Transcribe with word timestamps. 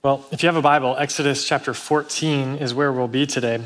Well, 0.00 0.24
if 0.30 0.44
you 0.44 0.46
have 0.46 0.54
a 0.54 0.62
Bible, 0.62 0.96
Exodus 0.96 1.44
chapter 1.44 1.74
14 1.74 2.58
is 2.58 2.72
where 2.72 2.92
we'll 2.92 3.08
be 3.08 3.26
today. 3.26 3.60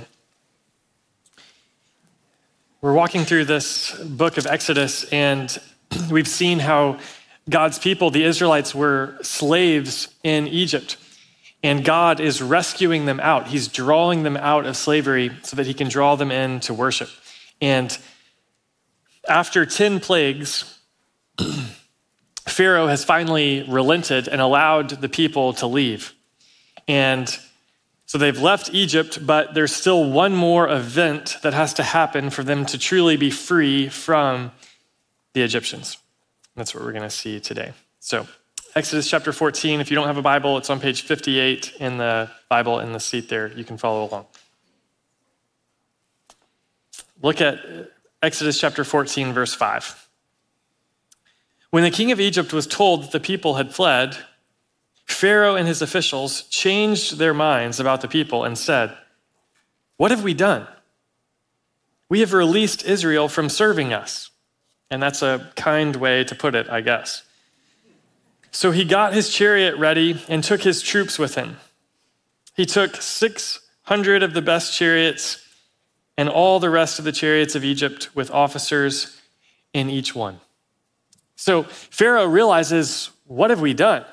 We're 2.80 2.94
walking 2.94 3.26
through 3.26 3.44
this 3.44 3.92
book 4.02 4.38
of 4.38 4.46
Exodus, 4.46 5.04
and 5.12 5.54
we've 6.10 6.26
seen 6.26 6.58
how 6.58 7.00
God's 7.50 7.78
people, 7.78 8.10
the 8.10 8.24
Israelites, 8.24 8.74
were 8.74 9.18
slaves 9.20 10.08
in 10.24 10.48
Egypt. 10.48 10.96
And 11.62 11.84
God 11.84 12.18
is 12.18 12.40
rescuing 12.40 13.04
them 13.04 13.20
out. 13.20 13.48
He's 13.48 13.68
drawing 13.68 14.22
them 14.22 14.38
out 14.38 14.64
of 14.64 14.74
slavery 14.74 15.32
so 15.42 15.56
that 15.56 15.66
he 15.66 15.74
can 15.74 15.90
draw 15.90 16.16
them 16.16 16.30
in 16.32 16.60
to 16.60 16.72
worship. 16.72 17.10
And 17.60 17.96
after 19.28 19.66
10 19.66 20.00
plagues, 20.00 20.78
Pharaoh 22.46 22.86
has 22.86 23.04
finally 23.04 23.66
relented 23.68 24.28
and 24.28 24.40
allowed 24.40 24.88
the 24.88 25.10
people 25.10 25.52
to 25.52 25.66
leave. 25.66 26.14
And 26.88 27.38
so 28.06 28.18
they've 28.18 28.38
left 28.38 28.70
Egypt, 28.74 29.24
but 29.26 29.54
there's 29.54 29.74
still 29.74 30.10
one 30.10 30.34
more 30.34 30.68
event 30.68 31.38
that 31.42 31.54
has 31.54 31.72
to 31.74 31.82
happen 31.82 32.30
for 32.30 32.42
them 32.42 32.66
to 32.66 32.78
truly 32.78 33.16
be 33.16 33.30
free 33.30 33.88
from 33.88 34.52
the 35.32 35.42
Egyptians. 35.42 35.98
That's 36.56 36.74
what 36.74 36.84
we're 36.84 36.92
going 36.92 37.04
to 37.04 37.10
see 37.10 37.40
today. 37.40 37.72
So, 38.00 38.26
Exodus 38.74 39.08
chapter 39.08 39.32
14, 39.32 39.80
if 39.80 39.90
you 39.90 39.94
don't 39.94 40.06
have 40.06 40.16
a 40.16 40.22
Bible, 40.22 40.56
it's 40.58 40.70
on 40.70 40.80
page 40.80 41.02
58 41.02 41.74
in 41.78 41.98
the 41.98 42.30
Bible 42.48 42.80
in 42.80 42.92
the 42.92 43.00
seat 43.00 43.28
there. 43.28 43.52
You 43.52 43.64
can 43.64 43.76
follow 43.76 44.08
along. 44.08 44.26
Look 47.22 47.40
at 47.40 47.58
Exodus 48.22 48.58
chapter 48.58 48.82
14, 48.84 49.32
verse 49.32 49.54
5. 49.54 50.08
When 51.70 51.82
the 51.82 51.90
king 51.90 52.12
of 52.12 52.20
Egypt 52.20 52.52
was 52.52 52.66
told 52.66 53.04
that 53.04 53.12
the 53.12 53.20
people 53.20 53.54
had 53.54 53.74
fled, 53.74 54.16
Pharaoh 55.12 55.56
and 55.56 55.66
his 55.66 55.82
officials 55.82 56.42
changed 56.44 57.18
their 57.18 57.34
minds 57.34 57.80
about 57.80 58.00
the 58.00 58.08
people 58.08 58.44
and 58.44 58.56
said, 58.56 58.96
What 59.96 60.10
have 60.10 60.22
we 60.22 60.34
done? 60.34 60.66
We 62.08 62.20
have 62.20 62.32
released 62.32 62.84
Israel 62.84 63.28
from 63.28 63.48
serving 63.48 63.92
us. 63.92 64.30
And 64.90 65.02
that's 65.02 65.22
a 65.22 65.50
kind 65.56 65.96
way 65.96 66.24
to 66.24 66.34
put 66.34 66.54
it, 66.54 66.68
I 66.68 66.82
guess. 66.82 67.22
So 68.50 68.70
he 68.70 68.84
got 68.84 69.14
his 69.14 69.30
chariot 69.30 69.76
ready 69.76 70.22
and 70.28 70.44
took 70.44 70.62
his 70.62 70.82
troops 70.82 71.18
with 71.18 71.36
him. 71.36 71.56
He 72.54 72.66
took 72.66 72.96
600 72.96 74.22
of 74.22 74.34
the 74.34 74.42
best 74.42 74.76
chariots 74.76 75.42
and 76.18 76.28
all 76.28 76.60
the 76.60 76.68
rest 76.68 76.98
of 76.98 77.06
the 77.06 77.12
chariots 77.12 77.54
of 77.54 77.64
Egypt 77.64 78.10
with 78.14 78.30
officers 78.30 79.18
in 79.72 79.88
each 79.88 80.14
one. 80.14 80.40
So 81.36 81.62
Pharaoh 81.62 82.26
realizes, 82.26 83.10
What 83.26 83.48
have 83.50 83.62
we 83.62 83.72
done? 83.72 84.04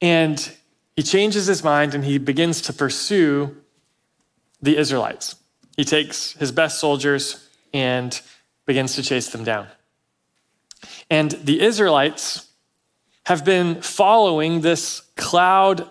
And 0.00 0.52
he 0.96 1.02
changes 1.02 1.46
his 1.46 1.64
mind 1.64 1.94
and 1.94 2.04
he 2.04 2.18
begins 2.18 2.60
to 2.62 2.72
pursue 2.72 3.56
the 4.62 4.76
Israelites. 4.76 5.36
He 5.76 5.84
takes 5.84 6.32
his 6.32 6.52
best 6.52 6.78
soldiers 6.78 7.48
and 7.72 8.20
begins 8.66 8.94
to 8.94 9.02
chase 9.02 9.28
them 9.28 9.44
down. 9.44 9.68
And 11.10 11.32
the 11.32 11.60
Israelites 11.60 12.48
have 13.26 13.44
been 13.44 13.80
following 13.82 14.60
this 14.60 15.00
cloud 15.16 15.90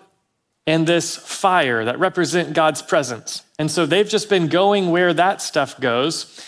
and 0.66 0.88
this 0.88 1.16
fire 1.16 1.84
that 1.86 2.00
represent 2.00 2.54
God's 2.54 2.82
presence. 2.82 3.44
And 3.60 3.70
so 3.70 3.86
they've 3.86 4.08
just 4.08 4.30
been 4.30 4.48
going 4.48 4.92
where 4.92 5.14
that 5.14 5.42
stuff 5.42 5.80
goes. 5.80 6.42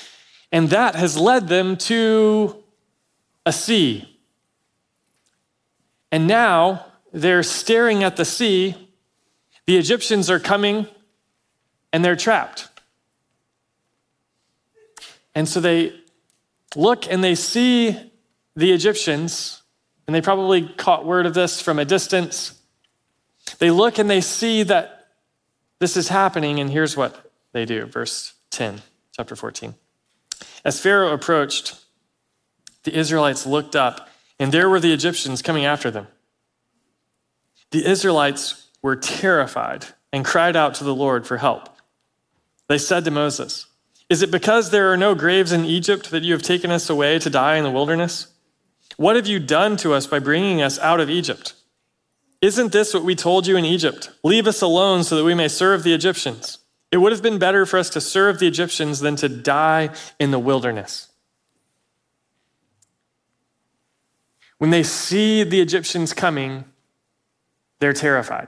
And 0.51 0.69
that 0.69 0.95
has 0.95 1.17
led 1.17 1.47
them 1.47 1.75
to 1.77 2.63
a 3.45 3.51
sea. 3.51 4.17
And 6.11 6.27
now 6.27 6.85
they're 7.15 7.43
staring 7.43 8.03
at 8.03 8.17
the 8.17 8.25
sea. 8.25 8.75
The 9.65 9.77
Egyptians 9.77 10.29
are 10.29 10.39
coming 10.39 10.85
and 11.93 12.03
they're 12.03 12.17
trapped. 12.17 12.67
And 15.33 15.47
so 15.47 15.61
they 15.61 15.93
look 16.75 17.09
and 17.09 17.23
they 17.23 17.35
see 17.35 17.97
the 18.57 18.71
Egyptians, 18.71 19.61
and 20.07 20.15
they 20.15 20.21
probably 20.21 20.67
caught 20.67 21.05
word 21.05 21.25
of 21.25 21.33
this 21.33 21.61
from 21.61 21.77
a 21.77 21.83
distance. 21.83 22.57
They 23.59 23.69
look 23.69 23.97
and 23.97 24.09
they 24.09 24.21
see 24.21 24.63
that 24.63 25.07
this 25.79 25.97
is 25.97 26.07
happening, 26.07 26.59
and 26.61 26.69
here's 26.69 26.95
what 26.95 27.31
they 27.51 27.65
do. 27.65 27.85
Verse 27.85 28.33
10, 28.51 28.81
chapter 29.11 29.35
14. 29.35 29.75
As 30.63 30.79
Pharaoh 30.79 31.13
approached, 31.13 31.75
the 32.83 32.97
Israelites 32.97 33.45
looked 33.45 33.75
up, 33.75 34.09
and 34.39 34.53
there 34.53 34.69
were 34.69 34.79
the 34.79 34.93
Egyptians 34.93 35.41
coming 35.41 35.65
after 35.65 35.91
them. 35.91 36.07
The 37.71 37.85
Israelites 37.85 38.67
were 38.81 38.95
terrified 38.95 39.85
and 40.13 40.23
cried 40.23 40.55
out 40.55 40.75
to 40.75 40.83
the 40.83 40.95
Lord 40.95 41.27
for 41.27 41.37
help. 41.37 41.69
They 42.67 42.77
said 42.77 43.05
to 43.05 43.11
Moses, 43.11 43.67
Is 44.09 44.21
it 44.21 44.31
because 44.31 44.69
there 44.69 44.91
are 44.91 44.97
no 44.97 45.15
graves 45.15 45.51
in 45.51 45.65
Egypt 45.65 46.11
that 46.11 46.23
you 46.23 46.33
have 46.33 46.41
taken 46.41 46.71
us 46.71 46.89
away 46.89 47.19
to 47.19 47.29
die 47.29 47.57
in 47.57 47.63
the 47.63 47.71
wilderness? 47.71 48.27
What 48.97 49.15
have 49.15 49.27
you 49.27 49.39
done 49.39 49.77
to 49.77 49.93
us 49.93 50.07
by 50.07 50.19
bringing 50.19 50.61
us 50.61 50.79
out 50.79 50.99
of 50.99 51.09
Egypt? 51.09 51.53
Isn't 52.41 52.71
this 52.71 52.93
what 52.93 53.03
we 53.03 53.15
told 53.15 53.47
you 53.47 53.57
in 53.57 53.65
Egypt? 53.65 54.11
Leave 54.23 54.47
us 54.47 54.61
alone 54.61 55.03
so 55.03 55.15
that 55.15 55.23
we 55.23 55.33
may 55.33 55.47
serve 55.47 55.83
the 55.83 55.93
Egyptians. 55.93 56.59
It 56.91 56.97
would 56.97 57.11
have 57.11 57.23
been 57.23 57.39
better 57.39 57.65
for 57.65 57.77
us 57.77 57.89
to 57.89 58.01
serve 58.01 58.39
the 58.39 58.47
Egyptians 58.47 58.99
than 58.99 59.15
to 59.17 59.27
die 59.27 59.89
in 60.19 60.31
the 60.31 60.39
wilderness. 60.39 61.09
When 64.57 64.69
they 64.69 64.83
see 64.83 65.43
the 65.43 65.59
Egyptians 65.59 66.13
coming, 66.13 66.65
they're 67.85 67.93
terrified. 67.93 68.47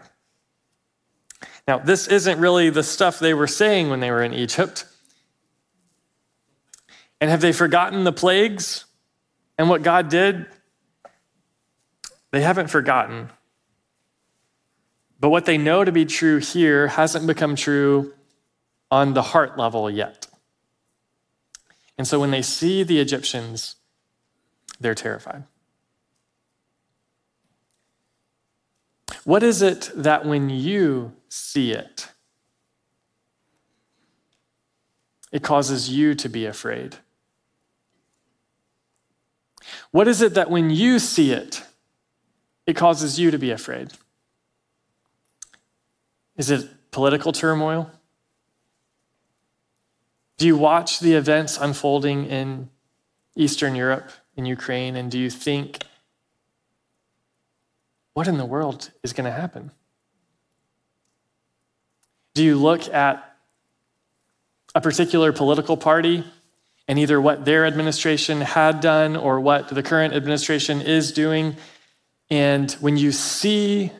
Now, 1.67 1.77
this 1.77 2.07
isn't 2.07 2.39
really 2.39 2.71
the 2.71 2.81
stuff 2.81 3.19
they 3.19 3.35
were 3.35 3.45
saying 3.45 3.91
when 3.91 3.99
they 3.99 4.09
were 4.09 4.23
in 4.23 4.33
Egypt. 4.33 4.85
And 7.21 7.29
have 7.29 7.39
they 7.39 7.53
forgotten 7.53 8.03
the 8.03 8.11
plagues 8.11 8.85
and 9.59 9.69
what 9.69 9.83
God 9.83 10.09
did? 10.09 10.47
They 12.31 12.41
haven't 12.41 12.71
forgotten. 12.71 13.29
But 15.19 15.29
what 15.29 15.45
they 15.45 15.59
know 15.59 15.83
to 15.83 15.91
be 15.91 16.05
true 16.05 16.39
here 16.39 16.87
hasn't 16.87 17.27
become 17.27 17.55
true 17.55 18.15
on 18.89 19.13
the 19.13 19.21
heart 19.21 19.55
level 19.55 19.87
yet. 19.87 20.25
And 21.95 22.07
so 22.07 22.19
when 22.19 22.31
they 22.31 22.41
see 22.41 22.81
the 22.81 22.99
Egyptians, 22.99 23.75
they're 24.79 24.95
terrified. 24.95 25.43
What 29.27 29.43
is 29.43 29.61
it 29.61 29.91
that 29.93 30.25
when 30.25 30.49
you 30.49 31.11
see 31.27 31.73
it, 31.73 32.07
it 35.33 35.43
causes 35.43 35.89
you 35.89 36.15
to 36.15 36.29
be 36.29 36.45
afraid? 36.45 36.95
What 39.91 40.07
is 40.07 40.21
it 40.21 40.33
that 40.35 40.49
when 40.49 40.69
you 40.69 40.97
see 40.97 41.33
it, 41.33 41.61
it 42.65 42.77
causes 42.77 43.19
you 43.19 43.29
to 43.29 43.38
be 43.38 43.51
afraid? 43.51 43.91
Is 46.38 46.49
it 46.49 46.89
political 46.91 47.33
turmoil? 47.33 47.91
Do 50.38 50.47
you 50.47 50.55
watch 50.55 51.01
the 51.01 51.15
events 51.15 51.57
unfolding 51.59 52.27
in 52.27 52.69
Eastern 53.35 53.75
Europe, 53.75 54.09
in 54.38 54.45
Ukraine, 54.45 54.95
and 54.95 55.11
do 55.11 55.19
you 55.19 55.29
think 55.29 55.83
what 58.17 58.28
in 58.28 58.39
the 58.39 58.45
world 58.45 58.89
is 59.03 59.13
going 59.13 59.25
to 59.25 59.31
happen? 59.31 59.69
Do 62.33 62.44
you 62.44 62.57
look 62.57 62.91
at 62.91 63.38
a 64.73 64.81
particular 64.81 65.31
political 65.31 65.78
party 65.78 66.23
and 66.88 66.97
either 66.97 67.22
what 67.22 67.45
their 67.45 67.63
administration 67.67 68.41
had 68.41 68.79
done 68.79 69.16
or 69.16 69.39
what 69.39 69.67
the 69.67 69.83
current 69.83 70.16
administration 70.16 70.81
is 70.81 71.11
doing? 71.11 71.57
And 72.31 72.72
when 72.79 72.97
you 72.97 73.11
see 73.11 73.91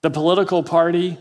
the 0.00 0.08
political 0.08 0.62
party 0.62 1.18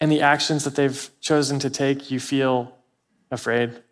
and 0.00 0.10
the 0.10 0.22
actions 0.22 0.64
that 0.64 0.76
they've 0.76 1.10
chosen 1.20 1.58
to 1.58 1.68
take, 1.68 2.10
you 2.10 2.18
feel 2.18 2.74
afraid. 3.30 3.82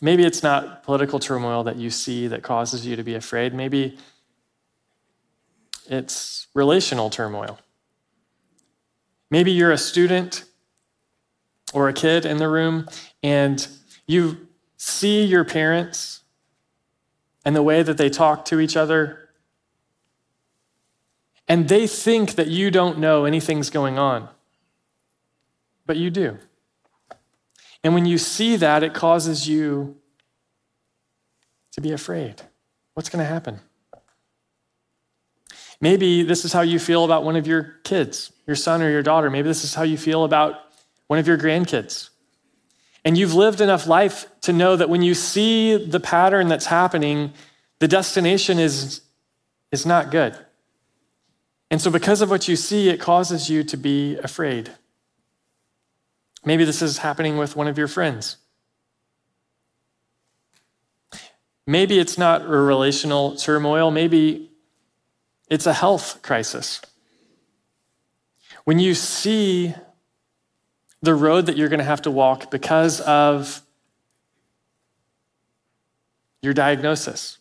Maybe 0.00 0.24
it's 0.24 0.42
not 0.42 0.82
political 0.82 1.18
turmoil 1.18 1.64
that 1.64 1.76
you 1.76 1.90
see 1.90 2.26
that 2.28 2.42
causes 2.42 2.86
you 2.86 2.96
to 2.96 3.02
be 3.02 3.14
afraid. 3.14 3.54
Maybe 3.54 3.98
it's 5.88 6.48
relational 6.54 7.10
turmoil. 7.10 7.58
Maybe 9.30 9.52
you're 9.52 9.72
a 9.72 9.78
student 9.78 10.44
or 11.72 11.88
a 11.88 11.92
kid 11.92 12.26
in 12.26 12.36
the 12.36 12.48
room 12.48 12.88
and 13.22 13.66
you 14.06 14.46
see 14.76 15.24
your 15.24 15.44
parents 15.44 16.22
and 17.44 17.54
the 17.54 17.62
way 17.62 17.82
that 17.82 17.96
they 17.96 18.10
talk 18.10 18.44
to 18.44 18.58
each 18.58 18.76
other, 18.76 19.28
and 21.46 21.68
they 21.68 21.86
think 21.86 22.34
that 22.34 22.48
you 22.48 22.72
don't 22.72 22.98
know 22.98 23.24
anything's 23.24 23.70
going 23.70 24.00
on, 24.00 24.28
but 25.86 25.96
you 25.96 26.10
do. 26.10 26.38
And 27.86 27.94
when 27.94 28.04
you 28.04 28.18
see 28.18 28.56
that, 28.56 28.82
it 28.82 28.94
causes 28.94 29.48
you 29.48 29.94
to 31.70 31.80
be 31.80 31.92
afraid. 31.92 32.42
What's 32.94 33.08
going 33.08 33.24
to 33.24 33.32
happen? 33.32 33.60
Maybe 35.80 36.24
this 36.24 36.44
is 36.44 36.52
how 36.52 36.62
you 36.62 36.80
feel 36.80 37.04
about 37.04 37.22
one 37.22 37.36
of 37.36 37.46
your 37.46 37.76
kids, 37.84 38.32
your 38.44 38.56
son 38.56 38.82
or 38.82 38.90
your 38.90 39.04
daughter. 39.04 39.30
Maybe 39.30 39.46
this 39.46 39.62
is 39.62 39.72
how 39.72 39.84
you 39.84 39.96
feel 39.96 40.24
about 40.24 40.56
one 41.06 41.20
of 41.20 41.28
your 41.28 41.38
grandkids. 41.38 42.10
And 43.04 43.16
you've 43.16 43.34
lived 43.34 43.60
enough 43.60 43.86
life 43.86 44.26
to 44.40 44.52
know 44.52 44.74
that 44.74 44.90
when 44.90 45.02
you 45.02 45.14
see 45.14 45.76
the 45.76 46.00
pattern 46.00 46.48
that's 46.48 46.66
happening, 46.66 47.34
the 47.78 47.86
destination 47.86 48.58
is, 48.58 49.02
is 49.70 49.86
not 49.86 50.10
good. 50.10 50.36
And 51.70 51.80
so, 51.80 51.92
because 51.92 52.20
of 52.20 52.30
what 52.30 52.48
you 52.48 52.56
see, 52.56 52.88
it 52.88 52.98
causes 52.98 53.48
you 53.48 53.62
to 53.62 53.76
be 53.76 54.16
afraid. 54.16 54.72
Maybe 56.46 56.64
this 56.64 56.80
is 56.80 56.98
happening 56.98 57.36
with 57.36 57.56
one 57.56 57.68
of 57.68 57.76
your 57.76 57.88
friends. 57.88 58.38
Maybe 61.66 61.98
it's 61.98 62.16
not 62.16 62.42
a 62.42 62.48
relational 62.48 63.36
turmoil, 63.36 63.90
maybe 63.90 64.50
it's 65.50 65.66
a 65.66 65.74
health 65.74 66.22
crisis. 66.22 66.80
When 68.64 68.78
you 68.78 68.94
see 68.94 69.74
the 71.02 71.14
road 71.14 71.46
that 71.46 71.56
you're 71.56 71.68
going 71.68 71.78
to 71.78 71.84
have 71.84 72.02
to 72.02 72.10
walk 72.10 72.50
because 72.50 73.00
of 73.00 73.62
your 76.42 76.54
diagnosis. 76.54 77.38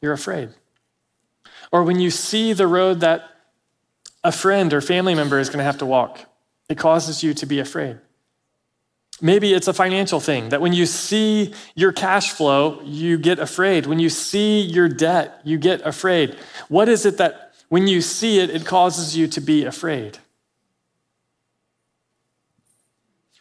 You're 0.00 0.12
afraid. 0.12 0.50
Or 1.72 1.82
when 1.82 1.98
you 1.98 2.10
see 2.10 2.52
the 2.52 2.66
road 2.66 3.00
that 3.00 3.28
a 4.22 4.30
friend 4.30 4.72
or 4.72 4.80
family 4.80 5.14
member 5.14 5.38
is 5.38 5.48
going 5.48 5.58
to 5.58 5.64
have 5.64 5.78
to 5.78 5.86
walk, 5.86 6.20
it 6.68 6.78
causes 6.78 7.22
you 7.22 7.34
to 7.34 7.46
be 7.46 7.58
afraid. 7.60 7.98
Maybe 9.20 9.54
it's 9.54 9.68
a 9.68 9.72
financial 9.72 10.20
thing 10.20 10.50
that 10.50 10.60
when 10.60 10.74
you 10.74 10.84
see 10.84 11.54
your 11.74 11.92
cash 11.92 12.32
flow, 12.32 12.82
you 12.82 13.16
get 13.16 13.38
afraid. 13.38 13.86
When 13.86 13.98
you 13.98 14.10
see 14.10 14.60
your 14.60 14.88
debt, 14.88 15.40
you 15.42 15.56
get 15.56 15.80
afraid. 15.86 16.36
What 16.68 16.88
is 16.88 17.06
it 17.06 17.16
that 17.16 17.54
when 17.68 17.86
you 17.86 18.02
see 18.02 18.40
it, 18.40 18.50
it 18.50 18.66
causes 18.66 19.16
you 19.16 19.26
to 19.28 19.40
be 19.40 19.64
afraid? 19.64 20.18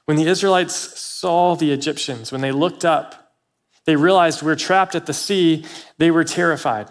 When 0.06 0.18
the 0.18 0.28
Israelites 0.28 0.76
saw 0.76 1.56
the 1.56 1.72
Egyptians, 1.72 2.32
when 2.32 2.42
they 2.42 2.52
looked 2.52 2.86
up, 2.86 3.34
they 3.86 3.96
realized 3.96 4.44
we're 4.44 4.56
trapped 4.56 4.96
at 4.96 5.08
the 5.08 5.14
sea, 5.14 5.66
they 5.98 6.10
were 6.10 6.24
terrified. 6.24 6.88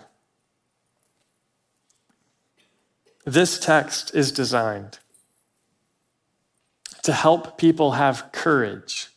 This 3.25 3.59
text 3.59 4.15
is 4.15 4.31
designed 4.31 4.99
to 7.05 7.13
help 7.13 7.59
people 7.59 7.93
have 7.93 8.33
courage, 8.33 9.09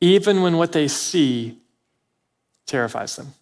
even 0.00 0.42
when 0.42 0.56
what 0.56 0.72
they 0.72 0.88
see 0.88 1.58
terrifies 2.66 3.16
them. 3.16 3.32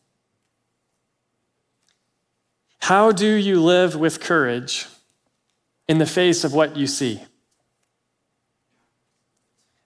How 2.80 3.10
do 3.10 3.34
you 3.34 3.60
live 3.60 3.96
with 3.96 4.20
courage 4.20 4.86
in 5.88 5.98
the 5.98 6.06
face 6.06 6.44
of 6.44 6.52
what 6.52 6.76
you 6.76 6.86
see? 6.86 7.22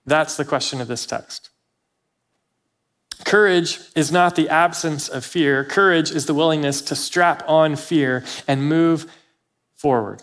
That's 0.05 0.37
the 0.37 0.45
question 0.45 0.81
of 0.81 0.89
this 0.89 1.07
text. 1.07 1.51
Courage 3.25 3.79
is 3.95 4.11
not 4.11 4.35
the 4.35 4.49
absence 4.49 5.09
of 5.09 5.25
fear. 5.25 5.65
Courage 5.65 6.11
is 6.11 6.27
the 6.27 6.35
willingness 6.35 6.83
to 6.83 6.97
strap 6.97 7.49
on 7.49 7.77
fear 7.77 8.25
and 8.49 8.69
move 8.69 9.07
forward. 9.77 10.23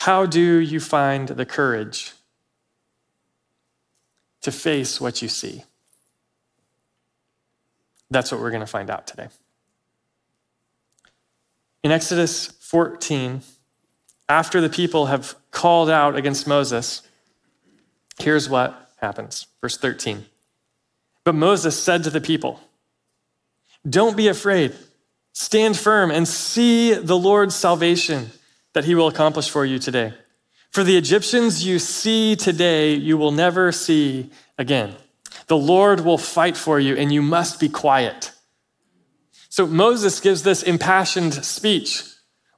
How 0.00 0.26
do 0.26 0.58
you 0.58 0.80
find 0.80 1.28
the 1.28 1.46
courage 1.46 2.12
to 4.42 4.52
face 4.52 5.00
what 5.00 5.22
you 5.22 5.28
see? 5.28 5.64
That's 8.10 8.32
what 8.32 8.40
we're 8.40 8.50
going 8.50 8.60
to 8.60 8.66
find 8.66 8.90
out 8.90 9.06
today. 9.06 9.28
In 11.82 11.90
Exodus 11.90 12.46
14, 12.46 13.42
after 14.28 14.60
the 14.60 14.68
people 14.68 15.06
have 15.06 15.34
called 15.50 15.90
out 15.90 16.16
against 16.16 16.46
Moses, 16.46 17.02
Here's 18.20 18.50
what 18.50 18.90
happens. 18.98 19.46
Verse 19.60 19.78
13. 19.78 20.26
But 21.24 21.34
Moses 21.34 21.80
said 21.82 22.04
to 22.04 22.10
the 22.10 22.20
people, 22.20 22.60
Don't 23.88 24.16
be 24.16 24.28
afraid. 24.28 24.74
Stand 25.32 25.76
firm 25.78 26.10
and 26.10 26.28
see 26.28 26.92
the 26.92 27.16
Lord's 27.16 27.54
salvation 27.54 28.30
that 28.72 28.84
he 28.84 28.94
will 28.94 29.08
accomplish 29.08 29.48
for 29.50 29.64
you 29.64 29.78
today. 29.78 30.14
For 30.70 30.84
the 30.84 30.96
Egyptians 30.96 31.66
you 31.66 31.78
see 31.78 32.36
today, 32.36 32.94
you 32.94 33.18
will 33.18 33.32
never 33.32 33.72
see 33.72 34.30
again. 34.56 34.94
The 35.46 35.56
Lord 35.56 36.00
will 36.00 36.18
fight 36.18 36.56
for 36.56 36.78
you, 36.78 36.96
and 36.96 37.12
you 37.12 37.22
must 37.22 37.58
be 37.58 37.68
quiet. 37.68 38.32
So 39.48 39.66
Moses 39.66 40.20
gives 40.20 40.42
this 40.42 40.62
impassioned 40.62 41.34
speech. 41.44 42.04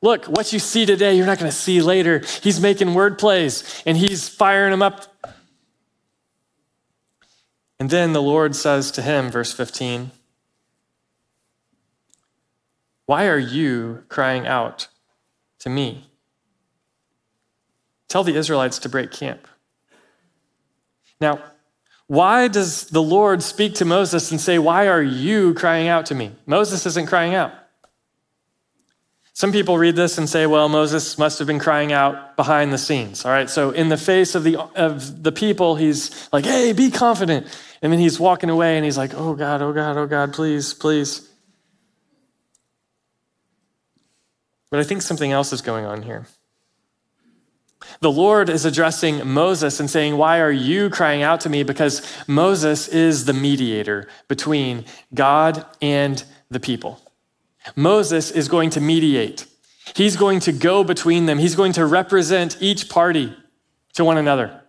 Look, 0.03 0.27
what 0.27 0.53
you 0.53 0.59
see 0.59 0.85
today, 0.85 1.15
you're 1.15 1.27
not 1.27 1.39
going 1.39 1.51
to 1.51 1.57
see 1.57 1.81
later. 1.81 2.23
He's 2.43 2.61
making 2.61 2.93
word 2.93 3.19
plays 3.19 3.83
and 3.87 3.97
he's 3.97 4.29
firing 4.29 4.73
them 4.73 4.83
up 4.83 5.13
and 7.83 7.91
then 7.91 8.13
the 8.13 8.23
Lord 8.23 8.55
says 8.55 8.93
to 8.93 9.03
him, 9.03 9.29
verse 9.29 9.53
15, 9.53 10.13
Why 13.07 13.27
are 13.27 13.37
you 13.37 14.05
crying 14.09 14.47
out 14.47 14.87
to 15.63 15.71
me? 15.71 16.07
Tell 18.09 18.23
the 18.23 18.37
Israelites 18.37 18.79
to 18.81 18.89
break 18.89 19.11
camp. 19.11 19.49
Now, 21.21 21.41
why 22.07 22.49
does 22.49 22.87
the 22.87 23.03
Lord 23.03 23.43
speak 23.43 23.75
to 23.77 23.85
Moses 23.85 24.31
and 24.31 24.41
say, 24.41 24.59
Why 24.59 24.89
are 24.89 25.03
you 25.03 25.55
crying 25.55 25.89
out 25.89 26.07
to 26.07 26.15
me? 26.15 26.33
Moses 26.47 26.85
isn't 26.85 27.07
crying 27.07 27.35
out. 27.35 27.53
Some 29.35 29.51
people 29.51 29.79
read 29.79 29.97
this 29.97 30.19
and 30.19 30.29
say, 30.29 30.47
well, 30.47 30.69
Moses 30.69 31.17
must 31.17 31.39
have 31.39 31.49
been 31.49 31.59
crying 31.59 31.91
out 31.91 32.37
behind 32.37 32.71
the 32.73 32.79
scenes. 32.79 33.25
All 33.25 33.33
right, 33.33 33.49
so 33.49 33.71
in 33.71 33.89
the 33.89 33.97
face 33.97 34.35
of 34.35 34.45
the, 34.45 34.59
of 34.59 35.23
the 35.23 35.33
people, 35.33 35.75
he's 35.75 36.29
like, 36.33 36.45
hey, 36.45 36.73
be 36.75 36.91
confident. 36.91 37.47
And 37.81 37.91
then 37.91 37.99
he's 37.99 38.21
walking 38.21 38.51
away 38.51 38.77
and 38.77 38.85
he's 38.85 38.99
like, 38.99 39.15
oh 39.15 39.35
God, 39.35 39.63
oh 39.63 39.73
God, 39.73 39.97
oh 39.97 40.07
God, 40.07 40.35
please, 40.35 40.75
please. 40.75 41.27
But 44.73 44.81
I 44.81 44.85
think 44.85 45.03
something 45.03 45.31
else 45.31 45.53
is 45.53 45.61
going 45.61 45.85
on 45.85 46.01
here. 46.01 46.25
The 48.01 48.11
Lord 48.11 48.49
is 48.49 48.65
addressing 48.65 49.29
Moses 49.29 49.79
and 49.79 49.91
saying, 49.91 50.17
Why 50.17 50.41
are 50.41 50.51
you 50.51 50.89
crying 50.89 51.23
out 51.23 51.43
to 51.43 51.51
me? 51.51 51.63
Because 51.63 52.01
Moses 52.27 52.89
is 52.89 53.27
the 53.27 53.35
mediator 53.35 54.09
between 54.29 54.87
God 55.13 55.67
and 55.83 56.25
the 56.51 56.59
people. 56.59 57.03
Moses 57.77 58.31
is 58.31 58.49
going 58.49 58.71
to 58.71 58.81
mediate. 58.81 59.45
He's 59.95 60.17
going 60.17 60.41
to 60.41 60.53
go 60.53 60.85
between 60.85 61.27
them. 61.27 61.39
He's 61.39 61.55
going 61.55 61.75
to 61.75 61.85
represent 61.85 62.57
each 62.59 62.89
party 62.89 63.37
to 63.93 64.07
one 64.07 64.17
another. 64.17 64.63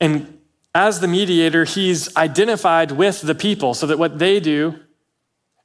And 0.00 0.38
as 0.74 1.00
the 1.00 1.08
mediator, 1.08 1.66
he's 1.66 2.16
identified 2.16 2.92
with 2.92 3.20
the 3.20 3.34
people 3.34 3.74
so 3.74 3.86
that 3.86 3.98
what 3.98 4.18
they 4.18 4.40
do, 4.40 4.80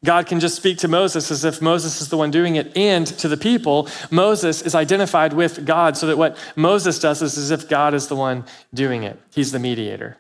God 0.04 0.28
can 0.28 0.40
just 0.40 0.56
speak 0.56 0.80
to 0.80 0.88
Moses 0.88 1.32
as 1.32 1.46
if 1.46 1.62
Moses 1.62 2.02
is 2.02 2.10
the 2.10 2.18
one 2.18 2.32
doing 2.32 2.56
it. 2.56 2.76
And 2.76 3.08
to 3.08 3.28
the 3.28 3.38
people, 3.38 3.88
Moses 4.12 4.62
is 4.62 4.76
identified 4.76 5.34
with 5.34 5.66
God 5.66 5.96
so 5.98 6.08
that 6.08 6.18
what 6.18 6.38
Moses 6.56 7.00
does 7.00 7.22
is 7.22 7.38
as 7.38 7.52
if 7.52 7.70
God 7.70 7.94
is 7.94 8.08
the 8.08 8.16
one 8.16 8.46
doing 8.74 9.04
it. 9.04 9.20
He's 9.34 9.52
the 9.52 9.60
mediator. 9.60 10.18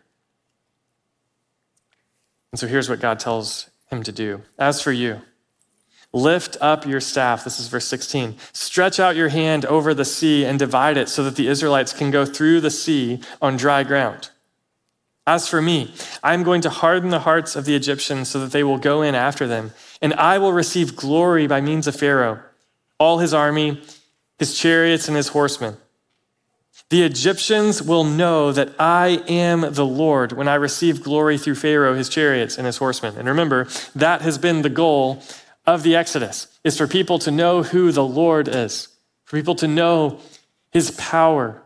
And 2.51 2.59
so 2.59 2.67
here's 2.67 2.89
what 2.89 2.99
God 2.99 3.19
tells 3.19 3.69
him 3.89 4.03
to 4.03 4.11
do 4.11 4.41
As 4.57 4.81
for 4.81 4.91
you, 4.91 5.21
Lift 6.15 6.57
up 6.61 6.85
your 6.85 6.99
staff. 6.99 7.43
This 7.43 7.59
is 7.59 7.67
verse 7.67 7.87
16. 7.87 8.35
Stretch 8.53 8.99
out 8.99 9.15
your 9.15 9.29
hand 9.29 9.65
over 9.65 9.95
the 9.95 10.05
sea 10.05 10.45
and 10.45 10.59
divide 10.59 10.95
it 10.95 11.09
so 11.09 11.23
that 11.23 11.35
the 11.35 11.47
Israelites 11.47 11.91
can 11.91 12.11
go 12.11 12.23
through 12.23 12.61
the 12.61 12.69
sea 12.69 13.19
on 13.41 13.57
dry 13.57 13.83
ground. 13.83 14.29
As 15.25 15.47
for 15.47 15.61
me, 15.61 15.93
I 16.21 16.33
am 16.33 16.43
going 16.43 16.61
to 16.61 16.69
harden 16.69 17.09
the 17.09 17.21
hearts 17.21 17.55
of 17.55 17.65
the 17.65 17.75
Egyptians 17.75 18.27
so 18.27 18.39
that 18.41 18.51
they 18.51 18.63
will 18.63 18.77
go 18.77 19.01
in 19.01 19.15
after 19.15 19.47
them, 19.47 19.71
and 20.01 20.13
I 20.15 20.37
will 20.37 20.51
receive 20.51 20.97
glory 20.97 21.47
by 21.47 21.61
means 21.61 21.87
of 21.87 21.95
Pharaoh, 21.95 22.41
all 22.99 23.19
his 23.19 23.33
army, 23.33 23.81
his 24.37 24.57
chariots, 24.57 25.07
and 25.07 25.15
his 25.15 25.29
horsemen. 25.29 25.77
The 26.89 27.03
Egyptians 27.03 27.81
will 27.81 28.03
know 28.03 28.51
that 28.51 28.75
I 28.77 29.23
am 29.27 29.73
the 29.73 29.85
Lord 29.85 30.33
when 30.33 30.47
I 30.47 30.55
receive 30.55 31.01
glory 31.01 31.39
through 31.39 31.55
Pharaoh, 31.55 31.95
his 31.95 32.07
chariots, 32.07 32.57
and 32.57 32.67
his 32.67 32.77
horsemen. 32.77 33.17
And 33.17 33.27
remember, 33.27 33.67
that 33.95 34.21
has 34.21 34.37
been 34.37 34.61
the 34.61 34.69
goal 34.69 35.23
of 35.65 35.81
the 35.81 35.95
Exodus, 35.95 36.47
is 36.63 36.77
for 36.77 36.85
people 36.87 37.17
to 37.19 37.31
know 37.31 37.63
who 37.63 37.91
the 37.91 38.05
Lord 38.05 38.47
is, 38.47 38.89
for 39.23 39.37
people 39.37 39.55
to 39.55 39.67
know 39.67 40.19
his 40.71 40.91
power, 40.91 41.62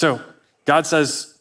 So 0.00 0.18
God 0.64 0.86
says, 0.86 1.38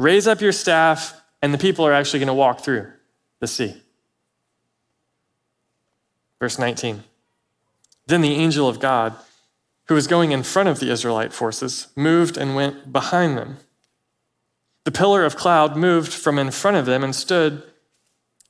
raise 0.00 0.26
up 0.26 0.40
your 0.40 0.50
staff, 0.50 1.14
and 1.40 1.54
the 1.54 1.58
people 1.58 1.86
are 1.86 1.92
actually 1.92 2.18
going 2.18 2.26
to 2.26 2.34
walk 2.34 2.58
through 2.58 2.90
the 3.38 3.46
sea. 3.46 3.80
Verse 6.40 6.58
19. 6.58 7.04
Then 8.08 8.20
the 8.20 8.34
angel 8.34 8.68
of 8.68 8.80
God, 8.80 9.14
who 9.86 9.94
was 9.94 10.08
going 10.08 10.32
in 10.32 10.42
front 10.42 10.68
of 10.68 10.80
the 10.80 10.90
Israelite 10.90 11.32
forces, 11.32 11.86
moved 11.94 12.36
and 12.36 12.56
went 12.56 12.92
behind 12.92 13.38
them. 13.38 13.58
the 14.86 14.92
pillar 14.92 15.24
of 15.24 15.36
cloud 15.36 15.76
moved 15.76 16.12
from 16.12 16.38
in 16.38 16.50
front 16.52 16.76
of 16.76 16.86
them 16.86 17.02
and 17.02 17.14
stood 17.14 17.62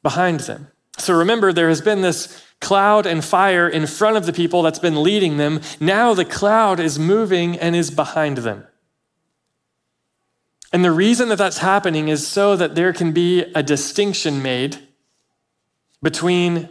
behind 0.02 0.40
them. 0.40 0.68
So 0.98 1.14
remember, 1.14 1.50
there 1.50 1.70
has 1.70 1.80
been 1.80 2.02
this 2.02 2.42
cloud 2.60 3.06
and 3.06 3.24
fire 3.24 3.66
in 3.66 3.86
front 3.86 4.18
of 4.18 4.26
the 4.26 4.34
people 4.34 4.62
that's 4.62 4.78
been 4.78 5.02
leading 5.02 5.38
them. 5.38 5.60
Now 5.80 6.12
the 6.12 6.26
cloud 6.26 6.78
is 6.78 6.98
moving 6.98 7.58
and 7.58 7.74
is 7.74 7.90
behind 7.90 8.38
them. 8.38 8.66
And 10.72 10.84
the 10.84 10.90
reason 10.90 11.28
that 11.28 11.38
that's 11.38 11.58
happening 11.58 12.08
is 12.08 12.26
so 12.26 12.56
that 12.56 12.74
there 12.74 12.92
can 12.92 13.12
be 13.12 13.42
a 13.54 13.62
distinction 13.62 14.42
made 14.42 14.78
between 16.02 16.68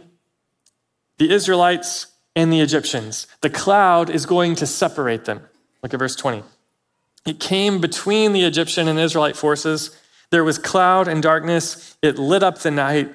the 1.18 1.32
Israelites 1.32 2.06
and 2.34 2.52
the 2.52 2.60
Egyptians. 2.60 3.26
The 3.40 3.50
cloud 3.50 4.10
is 4.10 4.26
going 4.26 4.54
to 4.56 4.66
separate 4.66 5.24
them. 5.24 5.48
Look 5.82 5.94
at 5.94 5.98
verse 5.98 6.16
20. 6.16 6.42
It 7.24 7.40
came 7.40 7.80
between 7.80 8.32
the 8.32 8.44
Egyptian 8.44 8.86
and 8.86 8.98
Israelite 8.98 9.36
forces. 9.36 9.98
There 10.30 10.44
was 10.44 10.58
cloud 10.58 11.08
and 11.08 11.22
darkness. 11.22 11.96
It 12.02 12.18
lit 12.18 12.42
up 12.42 12.58
the 12.58 12.70
night 12.70 13.12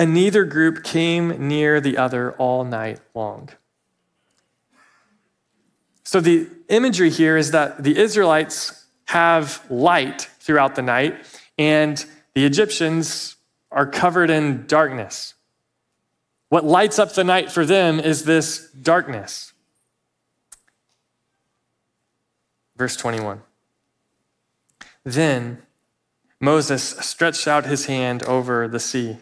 and 0.00 0.14
neither 0.14 0.44
group 0.44 0.82
came 0.82 1.46
near 1.46 1.78
the 1.78 1.98
other 1.98 2.32
all 2.32 2.64
night 2.64 3.00
long. 3.14 3.50
So 6.04 6.20
the 6.20 6.48
imagery 6.70 7.10
here 7.10 7.36
is 7.36 7.50
that 7.50 7.84
the 7.84 7.98
Israelites 7.98 8.79
have 9.10 9.64
light 9.70 10.28
throughout 10.40 10.74
the 10.74 10.82
night, 10.82 11.24
and 11.58 12.04
the 12.34 12.44
Egyptians 12.44 13.36
are 13.70 13.86
covered 13.86 14.30
in 14.30 14.66
darkness. 14.66 15.34
What 16.48 16.64
lights 16.64 16.98
up 16.98 17.14
the 17.14 17.24
night 17.24 17.50
for 17.50 17.64
them 17.64 18.00
is 18.00 18.24
this 18.24 18.70
darkness. 18.70 19.52
Verse 22.76 22.96
21. 22.96 23.42
Then 25.04 25.62
Moses 26.40 26.82
stretched 26.82 27.46
out 27.46 27.66
his 27.66 27.86
hand 27.86 28.22
over 28.24 28.66
the 28.66 28.80
sea 28.80 29.18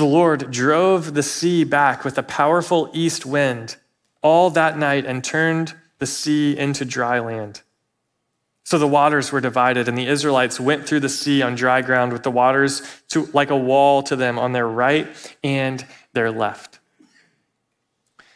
the 0.00 0.04
Lord 0.06 0.50
drove 0.50 1.14
the 1.14 1.22
sea 1.22 1.62
back 1.62 2.04
with 2.04 2.16
a 2.16 2.22
powerful 2.22 2.90
east 2.94 3.26
wind 3.26 3.76
all 4.22 4.50
that 4.50 4.78
night 4.78 5.04
and 5.04 5.22
turned 5.22 5.74
the 5.98 6.06
sea 6.06 6.56
into 6.56 6.84
dry 6.84 7.18
land. 7.18 7.60
So 8.62 8.78
the 8.78 8.86
waters 8.86 9.32
were 9.32 9.40
divided, 9.40 9.88
and 9.88 9.98
the 9.98 10.06
Israelites 10.06 10.60
went 10.60 10.86
through 10.86 11.00
the 11.00 11.08
sea 11.08 11.42
on 11.42 11.54
dry 11.54 11.82
ground 11.82 12.12
with 12.12 12.22
the 12.22 12.30
waters 12.30 12.82
to, 13.08 13.28
like 13.32 13.50
a 13.50 13.56
wall 13.56 14.02
to 14.04 14.16
them 14.16 14.38
on 14.38 14.52
their 14.52 14.68
right 14.68 15.08
and 15.42 15.84
their 16.12 16.30
left. 16.30 16.78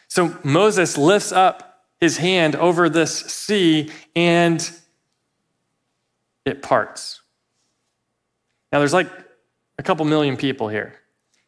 So 0.07 0.37
Moses 0.43 0.97
lifts 0.97 1.31
up 1.31 1.83
his 1.99 2.17
hand 2.17 2.55
over 2.55 2.89
this 2.89 3.19
sea, 3.19 3.91
and 4.15 4.69
it 6.43 6.61
parts. 6.61 7.21
Now, 8.71 8.79
there's 8.79 8.93
like 8.93 9.09
a 9.77 9.83
couple 9.83 10.05
million 10.05 10.37
people 10.37 10.67
here. 10.67 10.99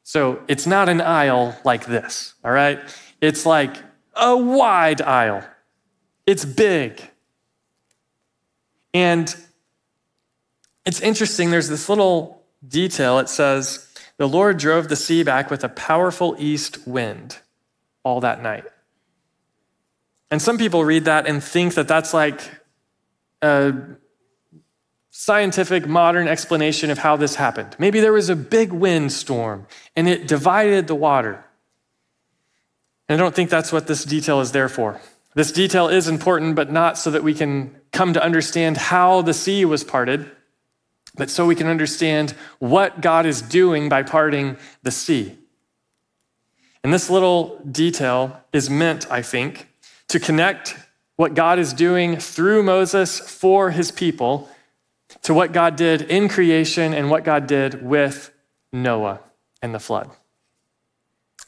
So 0.03 0.41
it's 0.47 0.65
not 0.65 0.87
an 0.87 1.01
aisle 1.01 1.57
like 1.65 1.85
this, 1.85 2.35
all 2.43 2.51
right? 2.51 2.79
It's 3.19 3.45
like 3.45 3.75
a 4.15 4.37
wide 4.37 5.01
aisle. 5.01 5.43
It's 6.25 6.45
big. 6.45 7.01
And 8.97 9.35
it's 10.87 11.01
interesting, 11.01 11.51
there's 11.51 11.69
this 11.69 11.87
little 11.87 12.41
detail. 12.67 13.19
It 13.19 13.29
says, 13.29 13.87
The 14.17 14.27
Lord 14.27 14.57
drove 14.57 14.87
the 14.87 14.95
sea 14.95 15.21
back 15.21 15.51
with 15.51 15.63
a 15.63 15.69
powerful 15.69 16.35
east 16.39 16.87
wind 16.87 17.37
all 18.03 18.21
that 18.21 18.41
night. 18.41 18.63
And 20.31 20.41
some 20.41 20.57
people 20.57 20.83
read 20.83 21.05
that 21.05 21.27
and 21.27 21.43
think 21.43 21.75
that 21.75 21.87
that's 21.87 22.11
like 22.11 22.41
a 23.43 23.75
scientific 25.11 25.87
modern 25.87 26.27
explanation 26.27 26.89
of 26.89 26.97
how 26.97 27.17
this 27.17 27.35
happened. 27.35 27.75
Maybe 27.77 27.99
there 27.99 28.13
was 28.13 28.29
a 28.29 28.35
big 28.35 28.73
windstorm 28.73 29.67
and 29.95 30.09
it 30.09 30.27
divided 30.27 30.87
the 30.87 30.95
water. 30.95 31.45
And 33.07 33.21
I 33.21 33.23
don't 33.23 33.35
think 33.35 33.51
that's 33.51 33.71
what 33.71 33.85
this 33.85 34.03
detail 34.03 34.41
is 34.41 34.53
there 34.53 34.69
for. 34.69 34.99
This 35.35 35.51
detail 35.51 35.87
is 35.87 36.07
important, 36.07 36.55
but 36.55 36.71
not 36.71 36.97
so 36.97 37.11
that 37.11 37.23
we 37.23 37.35
can 37.35 37.76
come 37.91 38.13
to 38.13 38.23
understand 38.23 38.77
how 38.77 39.21
the 39.21 39.33
sea 39.33 39.65
was 39.65 39.83
parted, 39.83 40.29
but 41.15 41.29
so 41.29 41.45
we 41.45 41.55
can 41.55 41.67
understand 41.67 42.31
what 42.59 43.01
God 43.01 43.25
is 43.25 43.41
doing 43.41 43.89
by 43.89 44.03
parting 44.03 44.57
the 44.83 44.91
sea. 44.91 45.37
And 46.83 46.93
this 46.93 47.09
little 47.09 47.59
detail 47.69 48.41
is 48.53 48.69
meant, 48.69 49.11
I 49.11 49.21
think, 49.21 49.67
to 50.07 50.19
connect 50.19 50.77
what 51.15 51.33
God 51.33 51.59
is 51.59 51.73
doing 51.73 52.17
through 52.17 52.63
Moses 52.63 53.19
for 53.19 53.71
his 53.71 53.91
people 53.91 54.49
to 55.23 55.33
what 55.33 55.51
God 55.51 55.75
did 55.75 56.03
in 56.03 56.29
creation 56.29 56.93
and 56.93 57.09
what 57.09 57.23
God 57.23 57.47
did 57.47 57.83
with 57.83 58.31
Noah 58.71 59.19
and 59.61 59.73
the 59.73 59.79
flood. 59.79 60.09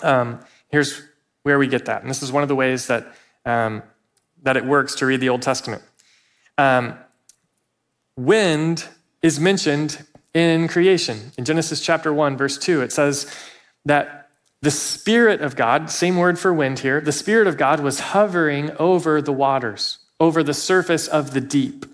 Um, 0.01 0.39
here's 0.69 1.01
where 1.43 1.59
we 1.59 1.67
get 1.67 1.85
that. 1.85 2.01
And 2.01 2.09
this 2.09 2.23
is 2.23 2.31
one 2.31 2.43
of 2.43 2.49
the 2.49 2.55
ways 2.55 2.87
that, 2.87 3.13
um, 3.45 3.83
that 4.43 4.57
it 4.57 4.65
works 4.65 4.95
to 4.95 5.05
read 5.05 5.19
the 5.19 5.29
Old 5.29 5.41
Testament. 5.41 5.83
Um, 6.59 6.99
wind 8.17 8.83
is 9.21 9.39
mentioned 9.39 10.05
in 10.33 10.67
creation. 10.67 11.31
In 11.37 11.45
Genesis 11.45 11.79
chapter 11.79 12.13
1, 12.13 12.35
verse 12.35 12.57
2, 12.57 12.81
it 12.81 12.91
says 12.91 13.33
that 13.85 14.29
the 14.61 14.69
Spirit 14.69 15.39
of 15.39 15.55
God, 15.55 15.89
same 15.89 16.17
word 16.17 16.37
for 16.37 16.53
wind 16.53 16.79
here, 16.79 16.99
the 16.99 17.13
Spirit 17.13 17.47
of 17.47 17.55
God 17.55 17.79
was 17.79 18.01
hovering 18.01 18.71
over 18.71 19.21
the 19.21 19.31
waters, 19.31 19.99
over 20.19 20.43
the 20.43 20.53
surface 20.53 21.07
of 21.07 21.31
the 21.31 21.39
deep. 21.39 21.85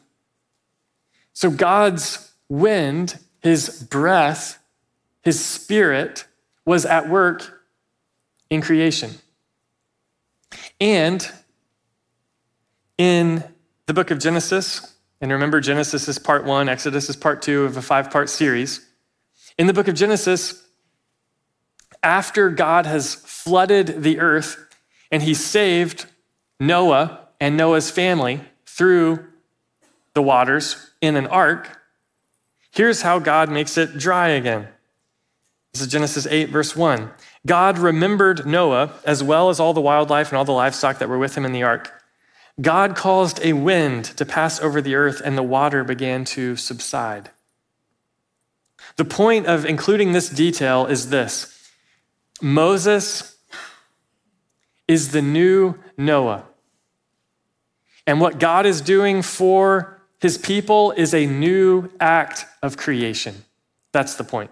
So 1.33 1.51
God's 1.51 2.31
wind, 2.49 3.19
his 3.43 3.83
breath, 3.83 4.57
his 5.21 5.45
spirit 5.45 6.25
was 6.65 6.87
at 6.87 7.07
work 7.07 7.67
in 8.49 8.63
creation. 8.63 9.11
And 10.81 11.31
in 12.97 13.43
the 13.87 13.93
book 13.93 14.11
of 14.11 14.19
Genesis, 14.19 14.95
and 15.21 15.31
remember, 15.31 15.61
Genesis 15.61 16.07
is 16.07 16.17
part 16.17 16.43
one, 16.43 16.67
Exodus 16.67 17.09
is 17.09 17.15
part 17.15 17.41
two 17.41 17.63
of 17.63 17.77
a 17.77 17.81
five 17.81 18.09
part 18.11 18.29
series. 18.29 18.85
In 19.57 19.67
the 19.67 19.73
book 19.73 19.87
of 19.87 19.95
Genesis, 19.95 20.67
after 22.03 22.49
God 22.49 22.85
has 22.85 23.15
flooded 23.15 24.03
the 24.03 24.19
earth 24.19 24.57
and 25.11 25.23
he 25.23 25.33
saved 25.33 26.07
Noah 26.59 27.27
and 27.39 27.55
Noah's 27.55 27.89
family 27.89 28.41
through 28.65 29.25
the 30.13 30.21
waters 30.21 30.91
in 31.01 31.15
an 31.15 31.27
ark, 31.27 31.79
here's 32.71 33.01
how 33.01 33.19
God 33.19 33.49
makes 33.49 33.77
it 33.77 33.97
dry 33.97 34.29
again. 34.29 34.67
This 35.73 35.81
is 35.83 35.87
Genesis 35.87 36.25
8, 36.25 36.49
verse 36.49 36.75
1. 36.75 37.11
God 37.45 37.77
remembered 37.77 38.45
Noah 38.45 38.93
as 39.05 39.21
well 39.21 39.49
as 39.49 39.59
all 39.59 39.73
the 39.73 39.81
wildlife 39.81 40.29
and 40.29 40.37
all 40.37 40.45
the 40.45 40.51
livestock 40.51 40.99
that 40.99 41.09
were 41.09 41.17
with 41.17 41.35
him 41.35 41.45
in 41.45 41.51
the 41.51 41.63
ark. 41.63 41.91
God 42.61 42.95
caused 42.95 43.39
a 43.43 43.53
wind 43.53 44.05
to 44.05 44.25
pass 44.25 44.61
over 44.61 44.81
the 44.81 44.95
earth, 44.95 45.21
and 45.23 45.37
the 45.37 45.43
water 45.43 45.83
began 45.83 46.23
to 46.25 46.55
subside. 46.55 47.31
The 48.95 49.05
point 49.05 49.45
of 49.45 49.65
including 49.65 50.13
this 50.13 50.29
detail 50.29 50.85
is 50.85 51.09
this 51.09 51.69
Moses 52.41 53.35
is 54.87 55.11
the 55.11 55.21
new 55.21 55.75
Noah. 55.97 56.45
And 58.07 58.21
what 58.21 58.39
God 58.39 58.65
is 58.65 58.81
doing 58.81 59.21
for 59.21 59.99
his 60.19 60.37
people 60.37 60.91
is 60.91 61.13
a 61.13 61.25
new 61.25 61.89
act 61.99 62.45
of 62.61 62.77
creation. 62.77 63.43
That's 63.91 64.15
the 64.15 64.23
point. 64.23 64.51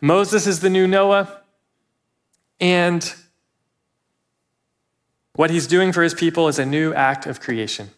Moses 0.00 0.46
is 0.46 0.60
the 0.60 0.68
new 0.68 0.86
Noah, 0.86 1.40
and 2.60 3.14
what 5.38 5.50
he's 5.50 5.66
doing 5.66 5.92
for 5.92 6.02
his 6.02 6.14
people 6.14 6.48
is 6.48 6.58
a 6.58 6.66
new 6.66 6.92
act 6.92 7.24
of 7.24 7.40
creation. 7.40 7.90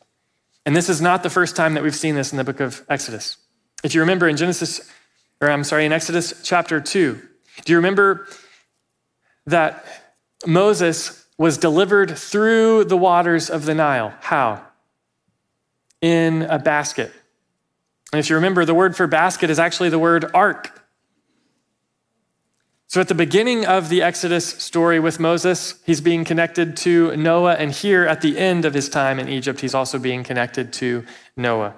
And 0.66 0.76
this 0.76 0.88
is 0.88 1.00
not 1.00 1.22
the 1.22 1.30
first 1.30 1.56
time 1.56 1.74
that 1.74 1.82
we've 1.82 1.96
seen 1.96 2.14
this 2.14 2.32
in 2.32 2.36
the 2.36 2.44
book 2.44 2.60
of 2.60 2.84
Exodus. 2.88 3.38
If 3.82 3.94
you 3.94 4.00
remember 4.00 4.28
in 4.28 4.36
Genesis, 4.36 4.80
or 5.40 5.50
I'm 5.50 5.64
sorry, 5.64 5.86
in 5.86 5.92
Exodus 5.92 6.34
chapter 6.44 6.80
2, 6.80 7.20
do 7.64 7.72
you 7.72 7.78
remember 7.78 8.26
that 9.46 9.84
Moses 10.46 11.26
was 11.38 11.56
delivered 11.56 12.16
through 12.16 12.84
the 12.84 12.96
waters 12.96 13.48
of 13.48 13.64
the 13.64 13.74
Nile? 13.74 14.12
How? 14.20 14.62
in 16.00 16.42
a 16.42 16.58
basket. 16.58 17.12
And 18.12 18.18
if 18.18 18.30
you 18.30 18.36
remember, 18.36 18.64
the 18.64 18.74
word 18.74 18.96
for 18.96 19.06
basket 19.06 19.50
is 19.50 19.58
actually 19.58 19.90
the 19.90 19.98
word 19.98 20.24
ark. 20.34 20.79
So 22.90 23.00
at 23.00 23.06
the 23.06 23.14
beginning 23.14 23.66
of 23.66 23.88
the 23.88 24.02
Exodus 24.02 24.48
story 24.48 24.98
with 24.98 25.20
Moses, 25.20 25.80
he's 25.86 26.00
being 26.00 26.24
connected 26.24 26.76
to 26.78 27.16
Noah. 27.16 27.54
And 27.54 27.70
here 27.70 28.04
at 28.04 28.20
the 28.20 28.36
end 28.36 28.64
of 28.64 28.74
his 28.74 28.88
time 28.88 29.20
in 29.20 29.28
Egypt, 29.28 29.60
he's 29.60 29.76
also 29.76 29.96
being 29.96 30.24
connected 30.24 30.72
to 30.72 31.04
Noah. 31.36 31.76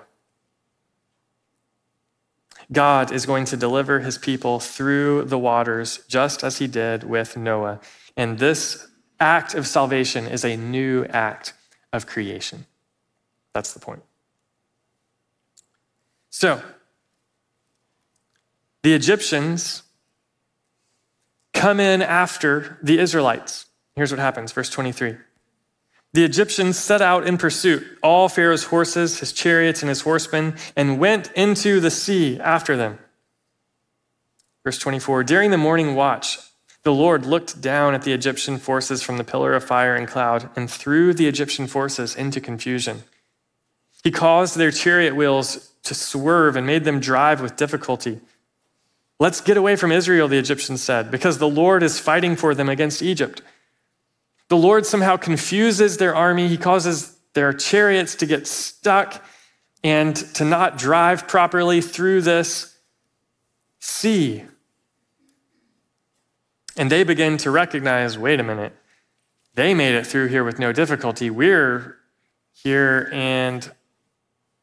God 2.73 3.13
is 3.13 3.27
going 3.27 3.45
to 3.45 3.59
deliver 3.59 4.01
his 4.01 4.17
people 4.17 4.59
through 4.59 5.25
the 5.25 5.39
waters, 5.39 6.01
just 6.09 6.43
as 6.43 6.57
he 6.57 6.67
did 6.67 7.05
with 7.05 7.37
Noah. 7.37 7.81
And 8.17 8.39
this 8.39 8.89
act 9.21 9.55
of 9.55 9.67
salvation 9.67 10.27
is 10.27 10.47
a 10.47 10.57
new 10.57 11.05
act 11.11 11.53
of 11.93 12.07
creation. 12.07 12.65
That's 13.53 13.75
the 13.75 13.81
point. 13.81 14.03
So, 16.31 16.63
the 18.81 18.95
Egyptians 18.95 19.83
come 21.63 21.79
in 21.79 22.03
after 22.03 22.77
the 22.83 22.99
Israelites. 22.99 23.67
Here's 23.95 24.11
what 24.11 24.19
happens, 24.19 24.51
verse 24.51 24.69
23. 24.69 25.15
The 26.13 26.25
Egyptians 26.25 26.77
set 26.77 27.01
out 27.01 27.25
in 27.25 27.39
pursuit, 27.39 27.87
all 28.03 28.29
Pharaoh's 28.29 28.65
horses, 28.65 29.21
his 29.21 29.33
chariots, 29.33 29.81
and 29.81 29.89
his 29.89 30.01
horsemen, 30.01 30.57
and 30.75 30.99
went 30.99 31.31
into 31.37 31.79
the 31.79 31.93
sea 31.93 32.41
after 32.41 32.77
them. 32.77 32.99
Verse 34.65 34.77
24 34.77 35.23
During 35.23 35.53
the 35.53 35.57
morning 35.57 35.95
watch, 35.95 36.41
the 36.83 36.93
Lord 36.93 37.27
looked 37.27 37.61
down 37.61 37.95
at 37.95 38.03
the 38.03 38.13
Egyptian 38.13 38.59
forces 38.59 39.01
from 39.01 39.17
the 39.17 39.25
pillar 39.25 39.55
of 39.55 39.63
fire 39.63 39.95
and 39.95 40.09
cloud 40.09 40.51
and 40.57 40.69
threw 40.69 41.15
the 41.15 41.29
Egyptian 41.29 41.69
forces 41.69 42.17
into 42.17 42.41
confusion. 42.41 43.05
He 44.03 44.11
caused 44.11 44.57
their 44.57 44.73
chariot 44.73 45.15
wheels 45.15 45.71
to 45.85 45.95
swerve 45.95 46.57
and 46.57 46.67
made 46.67 46.83
them 46.83 46.99
drive 46.99 47.41
with 47.41 47.55
difficulty. 47.55 48.21
Let's 49.23 49.41
get 49.41 49.57
away 49.57 49.77
from 49.77 49.93
Israel, 49.93 50.27
the 50.27 50.37
Egyptians 50.37 50.83
said, 50.83 51.13
because 51.13 51.39
the 51.39 51.49
Lord 51.49 51.85
is 51.85 52.01
fighting 52.01 52.35
for 52.35 52.57
them 52.57 52.69
against 52.69 53.03
Egypt. 53.03 53.41
The 54.49 54.57
Lord 54.57 54.85
somehow 54.85 55.17
confuses 55.17 55.97
their 55.99 56.13
army. 56.13 56.49
He 56.49 56.57
causes 56.57 57.17
their 57.33 57.53
chariots 57.53 58.17
to 58.17 58.27
get 58.27 58.49
stuck 58.49 59.25
and 59.85 60.17
to 60.35 60.45
not 60.45 60.77
drive 60.77 61.29
properly 61.29 61.81
through 61.81 62.23
this 62.23 62.77
sea. 63.79 64.43
And 66.77 66.91
they 66.91 67.05
begin 67.05 67.37
to 67.39 67.53
recognize 67.53 68.19
wait 68.19 68.41
a 68.41 68.43
minute, 68.43 68.75
they 69.55 69.73
made 69.73 69.95
it 69.95 70.05
through 70.05 70.31
here 70.31 70.43
with 70.43 70.59
no 70.59 70.73
difficulty. 70.73 71.31
We're 71.31 71.97
here 72.55 73.09
and 73.13 73.71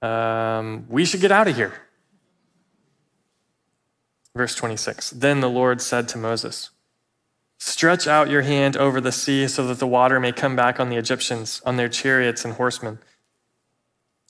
um, 0.01 0.85
we 0.89 1.05
should 1.05 1.21
get 1.21 1.31
out 1.31 1.47
of 1.47 1.55
here. 1.55 1.71
Verse 4.39 4.55
26 4.55 5.09
Then 5.09 5.41
the 5.41 5.49
Lord 5.49 5.81
said 5.81 6.07
to 6.07 6.17
Moses, 6.17 6.69
Stretch 7.57 8.07
out 8.07 8.29
your 8.29 8.43
hand 8.43 8.77
over 8.77 9.01
the 9.01 9.11
sea 9.11 9.49
so 9.49 9.67
that 9.67 9.79
the 9.79 9.85
water 9.85 10.17
may 10.17 10.31
come 10.31 10.55
back 10.55 10.79
on 10.79 10.87
the 10.87 10.95
Egyptians, 10.95 11.61
on 11.65 11.75
their 11.75 11.89
chariots 11.89 12.45
and 12.45 12.53
horsemen. 12.53 12.99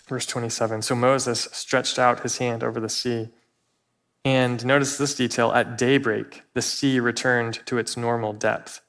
Verse 0.08 0.26
27 0.26 0.82
So 0.82 0.96
Moses 0.96 1.48
stretched 1.52 2.00
out 2.00 2.24
his 2.24 2.40
hand 2.40 2.64
over 2.64 2.80
the 2.80 2.90
sea. 2.90 3.30
And 4.26 4.66
notice 4.66 4.98
this 4.98 5.14
detail 5.14 5.52
at 5.52 5.78
daybreak, 5.78 6.42
the 6.56 6.64
sea 6.64 7.00
returned 7.00 7.64
to 7.68 7.78
its 7.78 7.96
normal 7.96 8.34
depth. 8.34 8.82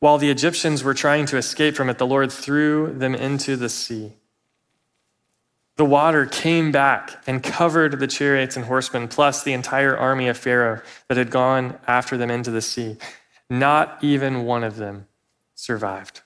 While 0.00 0.16
the 0.16 0.30
Egyptians 0.30 0.82
were 0.82 0.94
trying 0.94 1.26
to 1.26 1.36
escape 1.36 1.76
from 1.76 1.90
it, 1.90 1.98
the 1.98 2.06
Lord 2.06 2.32
threw 2.32 2.90
them 2.90 3.14
into 3.14 3.54
the 3.54 3.68
sea. 3.68 4.14
The 5.76 5.84
water 5.84 6.24
came 6.24 6.72
back 6.72 7.22
and 7.26 7.42
covered 7.42 7.98
the 7.98 8.06
chariots 8.06 8.56
and 8.56 8.64
horsemen, 8.64 9.08
plus 9.08 9.42
the 9.42 9.52
entire 9.52 9.96
army 9.96 10.28
of 10.28 10.38
Pharaoh 10.38 10.80
that 11.08 11.18
had 11.18 11.30
gone 11.30 11.78
after 11.86 12.16
them 12.16 12.30
into 12.30 12.50
the 12.50 12.62
sea. 12.62 12.96
Not 13.50 13.98
even 14.02 14.44
one 14.44 14.64
of 14.64 14.76
them 14.76 15.06
survived. 15.54 16.22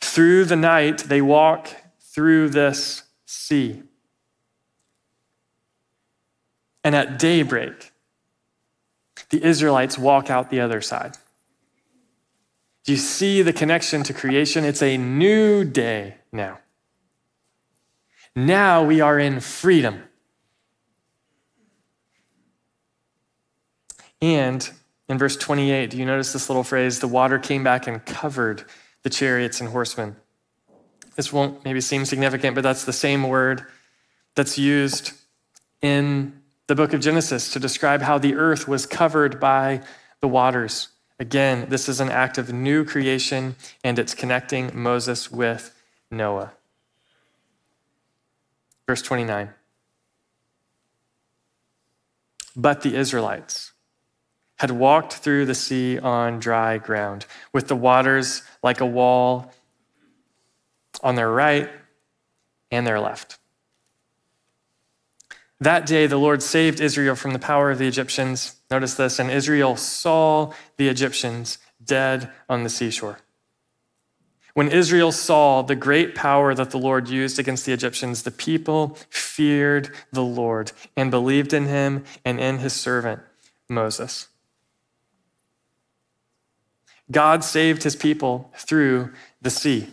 Through 0.00 0.44
the 0.44 0.56
night, 0.56 0.98
they 1.04 1.22
walk 1.22 1.70
through 2.00 2.50
this 2.50 3.04
sea. 3.24 3.82
And 6.84 6.94
at 6.94 7.18
daybreak, 7.18 7.92
the 9.30 9.42
Israelites 9.42 9.96
walk 9.96 10.28
out 10.30 10.50
the 10.50 10.60
other 10.60 10.80
side. 10.80 11.16
Do 12.84 12.92
you 12.92 12.98
see 12.98 13.42
the 13.42 13.52
connection 13.52 14.02
to 14.04 14.14
creation? 14.14 14.64
It's 14.64 14.82
a 14.82 14.96
new 14.96 15.64
day 15.64 16.16
now. 16.32 16.58
Now 18.34 18.84
we 18.84 19.00
are 19.00 19.18
in 19.18 19.40
freedom. 19.40 20.02
And 24.22 24.68
in 25.08 25.18
verse 25.18 25.36
28, 25.36 25.90
do 25.90 25.96
you 25.96 26.06
notice 26.06 26.32
this 26.32 26.48
little 26.48 26.62
phrase? 26.62 27.00
The 27.00 27.08
water 27.08 27.38
came 27.38 27.64
back 27.64 27.86
and 27.86 28.04
covered 28.04 28.64
the 29.02 29.10
chariots 29.10 29.60
and 29.60 29.70
horsemen. 29.70 30.16
This 31.16 31.32
won't 31.32 31.64
maybe 31.64 31.80
seem 31.80 32.04
significant, 32.04 32.54
but 32.54 32.62
that's 32.62 32.84
the 32.84 32.92
same 32.92 33.28
word 33.28 33.64
that's 34.34 34.56
used 34.58 35.12
in 35.82 36.40
the 36.66 36.74
book 36.74 36.92
of 36.92 37.00
Genesis 37.00 37.52
to 37.52 37.58
describe 37.58 38.02
how 38.02 38.18
the 38.18 38.34
earth 38.34 38.68
was 38.68 38.86
covered 38.86 39.40
by 39.40 39.82
the 40.20 40.28
waters. 40.28 40.88
Again, 41.20 41.66
this 41.68 41.86
is 41.86 42.00
an 42.00 42.08
act 42.08 42.38
of 42.38 42.50
new 42.50 42.82
creation, 42.82 43.54
and 43.84 43.98
it's 43.98 44.14
connecting 44.14 44.70
Moses 44.72 45.30
with 45.30 45.78
Noah. 46.10 46.52
Verse 48.86 49.02
29. 49.02 49.50
But 52.56 52.80
the 52.80 52.96
Israelites 52.96 53.72
had 54.56 54.70
walked 54.70 55.12
through 55.12 55.44
the 55.44 55.54
sea 55.54 55.98
on 55.98 56.40
dry 56.40 56.78
ground, 56.78 57.26
with 57.52 57.68
the 57.68 57.76
waters 57.76 58.42
like 58.62 58.80
a 58.80 58.86
wall 58.86 59.52
on 61.02 61.16
their 61.16 61.30
right 61.30 61.68
and 62.70 62.86
their 62.86 62.98
left. 62.98 63.38
That 65.60 65.84
day, 65.84 66.06
the 66.06 66.16
Lord 66.16 66.42
saved 66.42 66.80
Israel 66.80 67.14
from 67.14 67.34
the 67.34 67.38
power 67.38 67.70
of 67.70 67.78
the 67.78 67.86
Egyptians. 67.86 68.56
Notice 68.70 68.94
this, 68.94 69.18
and 69.18 69.30
Israel 69.30 69.76
saw 69.76 70.52
the 70.76 70.88
Egyptians 70.88 71.58
dead 71.84 72.30
on 72.48 72.62
the 72.62 72.70
seashore. 72.70 73.18
When 74.54 74.68
Israel 74.68 75.12
saw 75.12 75.62
the 75.62 75.76
great 75.76 76.14
power 76.14 76.54
that 76.54 76.70
the 76.70 76.78
Lord 76.78 77.08
used 77.08 77.38
against 77.38 77.66
the 77.66 77.72
Egyptians, 77.72 78.22
the 78.22 78.30
people 78.30 78.96
feared 79.08 79.94
the 80.12 80.22
Lord 80.22 80.72
and 80.96 81.10
believed 81.10 81.52
in 81.52 81.66
him 81.66 82.04
and 82.24 82.40
in 82.40 82.58
his 82.58 82.72
servant 82.72 83.20
Moses. 83.68 84.28
God 87.10 87.42
saved 87.42 87.82
his 87.82 87.96
people 87.96 88.52
through 88.56 89.12
the 89.42 89.50
sea. 89.50 89.88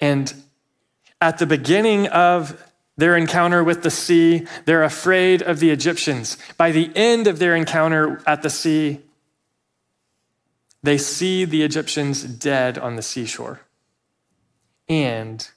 And 0.00 0.34
at 1.20 1.38
the 1.38 1.46
beginning 1.46 2.08
of 2.08 2.71
their 3.02 3.16
encounter 3.16 3.64
with 3.64 3.82
the 3.82 3.90
sea, 3.90 4.46
they're 4.64 4.84
afraid 4.84 5.42
of 5.42 5.58
the 5.58 5.70
Egyptians. 5.70 6.38
By 6.56 6.70
the 6.70 6.88
end 6.94 7.26
of 7.26 7.40
their 7.40 7.56
encounter 7.56 8.22
at 8.28 8.42
the 8.42 8.48
sea, 8.48 9.00
they 10.84 10.98
see 10.98 11.44
the 11.44 11.64
Egyptians 11.64 12.22
dead 12.22 12.78
on 12.78 12.94
the 12.94 13.02
seashore. 13.02 13.62
And 14.88 15.50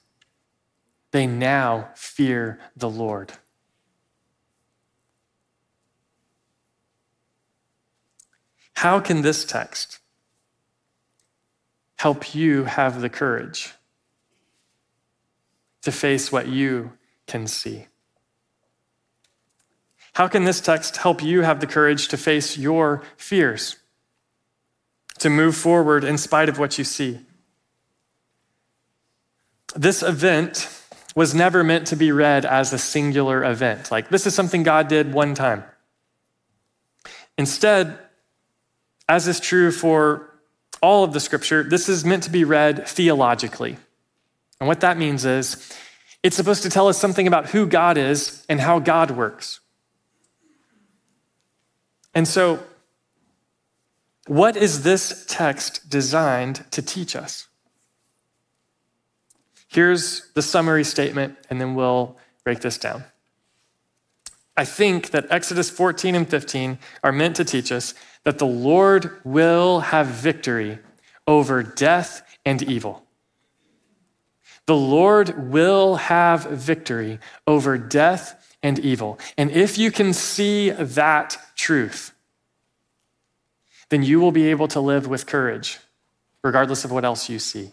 they 1.12 1.28
now 1.28 1.90
fear 1.94 2.58
the 2.76 2.90
Lord. 2.90 3.34
How 8.74 8.98
can 8.98 9.22
this 9.22 9.44
text 9.44 10.00
help 11.94 12.34
you 12.34 12.64
have 12.64 13.00
the 13.00 13.08
courage 13.08 13.72
to 15.82 15.92
face 15.92 16.32
what 16.32 16.48
you 16.48 16.90
can 17.26 17.46
see. 17.46 17.86
How 20.14 20.28
can 20.28 20.44
this 20.44 20.60
text 20.60 20.96
help 20.96 21.22
you 21.22 21.42
have 21.42 21.60
the 21.60 21.66
courage 21.66 22.08
to 22.08 22.16
face 22.16 22.56
your 22.56 23.02
fears, 23.16 23.76
to 25.18 25.28
move 25.28 25.56
forward 25.56 26.04
in 26.04 26.16
spite 26.16 26.48
of 26.48 26.58
what 26.58 26.78
you 26.78 26.84
see? 26.84 27.20
This 29.74 30.02
event 30.02 30.70
was 31.14 31.34
never 31.34 31.62
meant 31.62 31.86
to 31.88 31.96
be 31.96 32.12
read 32.12 32.46
as 32.46 32.72
a 32.72 32.78
singular 32.78 33.44
event, 33.44 33.90
like 33.90 34.08
this 34.08 34.26
is 34.26 34.34
something 34.34 34.62
God 34.62 34.88
did 34.88 35.12
one 35.12 35.34
time. 35.34 35.64
Instead, 37.36 37.98
as 39.08 39.28
is 39.28 39.40
true 39.40 39.70
for 39.70 40.30
all 40.80 41.04
of 41.04 41.12
the 41.12 41.20
scripture, 41.20 41.62
this 41.62 41.88
is 41.88 42.04
meant 42.04 42.22
to 42.22 42.30
be 42.30 42.44
read 42.44 42.88
theologically. 42.88 43.76
And 44.60 44.66
what 44.66 44.80
that 44.80 44.96
means 44.96 45.24
is 45.24 45.72
it's 46.26 46.34
supposed 46.34 46.64
to 46.64 46.68
tell 46.68 46.88
us 46.88 46.98
something 46.98 47.28
about 47.28 47.50
who 47.50 47.68
God 47.68 47.96
is 47.96 48.44
and 48.48 48.60
how 48.60 48.80
God 48.80 49.12
works. 49.12 49.60
And 52.16 52.26
so, 52.26 52.58
what 54.26 54.56
is 54.56 54.82
this 54.82 55.24
text 55.28 55.88
designed 55.88 56.64
to 56.72 56.82
teach 56.82 57.14
us? 57.14 57.46
Here's 59.68 60.32
the 60.32 60.42
summary 60.42 60.82
statement, 60.82 61.36
and 61.48 61.60
then 61.60 61.76
we'll 61.76 62.16
break 62.42 62.58
this 62.58 62.76
down. 62.76 63.04
I 64.56 64.64
think 64.64 65.10
that 65.10 65.26
Exodus 65.30 65.70
14 65.70 66.16
and 66.16 66.28
15 66.28 66.78
are 67.04 67.12
meant 67.12 67.36
to 67.36 67.44
teach 67.44 67.70
us 67.70 67.94
that 68.24 68.38
the 68.38 68.46
Lord 68.46 69.20
will 69.22 69.78
have 69.78 70.08
victory 70.08 70.80
over 71.28 71.62
death 71.62 72.22
and 72.44 72.62
evil. 72.64 73.05
The 74.66 74.76
Lord 74.76 75.50
will 75.50 75.94
have 75.96 76.44
victory 76.44 77.20
over 77.46 77.78
death 77.78 78.56
and 78.62 78.78
evil. 78.80 79.18
And 79.38 79.50
if 79.50 79.78
you 79.78 79.92
can 79.92 80.12
see 80.12 80.70
that 80.70 81.38
truth, 81.54 82.12
then 83.88 84.02
you 84.02 84.18
will 84.18 84.32
be 84.32 84.50
able 84.50 84.66
to 84.68 84.80
live 84.80 85.06
with 85.06 85.26
courage, 85.26 85.78
regardless 86.42 86.84
of 86.84 86.90
what 86.90 87.04
else 87.04 87.28
you 87.28 87.38
see. 87.38 87.70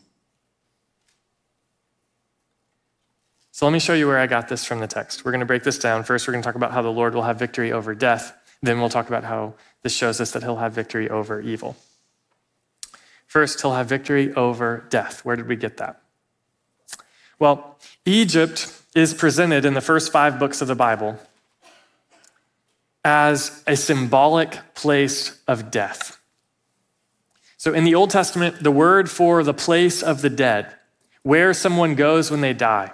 So 3.52 3.66
let 3.66 3.72
me 3.72 3.80
show 3.80 3.94
you 3.94 4.08
where 4.08 4.20
I 4.20 4.28
got 4.28 4.48
this 4.48 4.64
from 4.64 4.80
the 4.80 4.88
text. 4.88 5.26
We're 5.26 5.32
going 5.32 5.40
to 5.40 5.48
break 5.48 5.64
this 5.64 5.80
down. 5.80 6.04
First, 6.04 6.28
we're 6.28 6.34
going 6.34 6.44
to 6.44 6.48
talk 6.48 6.56
about 6.56 6.72
how 6.72 6.84
the 6.84 6.92
Lord 6.92 7.16
will 7.16 7.24
have 7.24 7.40
victory 7.40 7.72
over 7.72 7.96
death. 7.96 8.36
Then 8.62 8.80
we'll 8.80 8.90
talk 8.90 9.08
about 9.08 9.24
how 9.24 9.56
this 9.82 9.96
shows 9.96 10.22
us 10.22 10.32
that 10.32 10.44
he'll 10.44 10.58
have 10.58 10.74
victory 10.74 11.10
over 11.10 11.42
evil. 11.42 11.76
First, 13.26 13.62
he'll 13.62 13.74
have 13.74 13.88
victory 13.88 14.32
over 14.34 14.86
death. 14.90 15.26
Where 15.26 15.36
did 15.36 15.48
we 15.48 15.56
get 15.56 15.78
that? 15.78 16.03
Well, 17.39 17.78
Egypt 18.06 18.82
is 18.96 19.13
presented 19.13 19.65
in 19.65 19.74
the 19.74 19.82
first 19.82 20.12
five 20.12 20.39
books 20.39 20.62
of 20.62 20.67
the 20.67 20.76
Bible 20.76 21.19
as 23.04 23.63
a 23.67 23.76
symbolic 23.76 24.60
place 24.76 25.39
of 25.48 25.72
death. 25.72 26.19
So 27.58 27.74
in 27.74 27.84
the 27.84 27.96
Old 27.96 28.10
Testament, 28.10 28.62
the 28.62 28.72
word 28.72 29.10
for 29.10 29.43
the 29.43 29.54
place 29.54 30.02
of 30.02 30.22
the 30.22 30.30
dead, 30.30 30.74
where 31.24 31.54
someone 31.54 31.96
goes 31.96 32.30
when 32.30 32.41
they 32.41 32.54
die, 32.54 32.91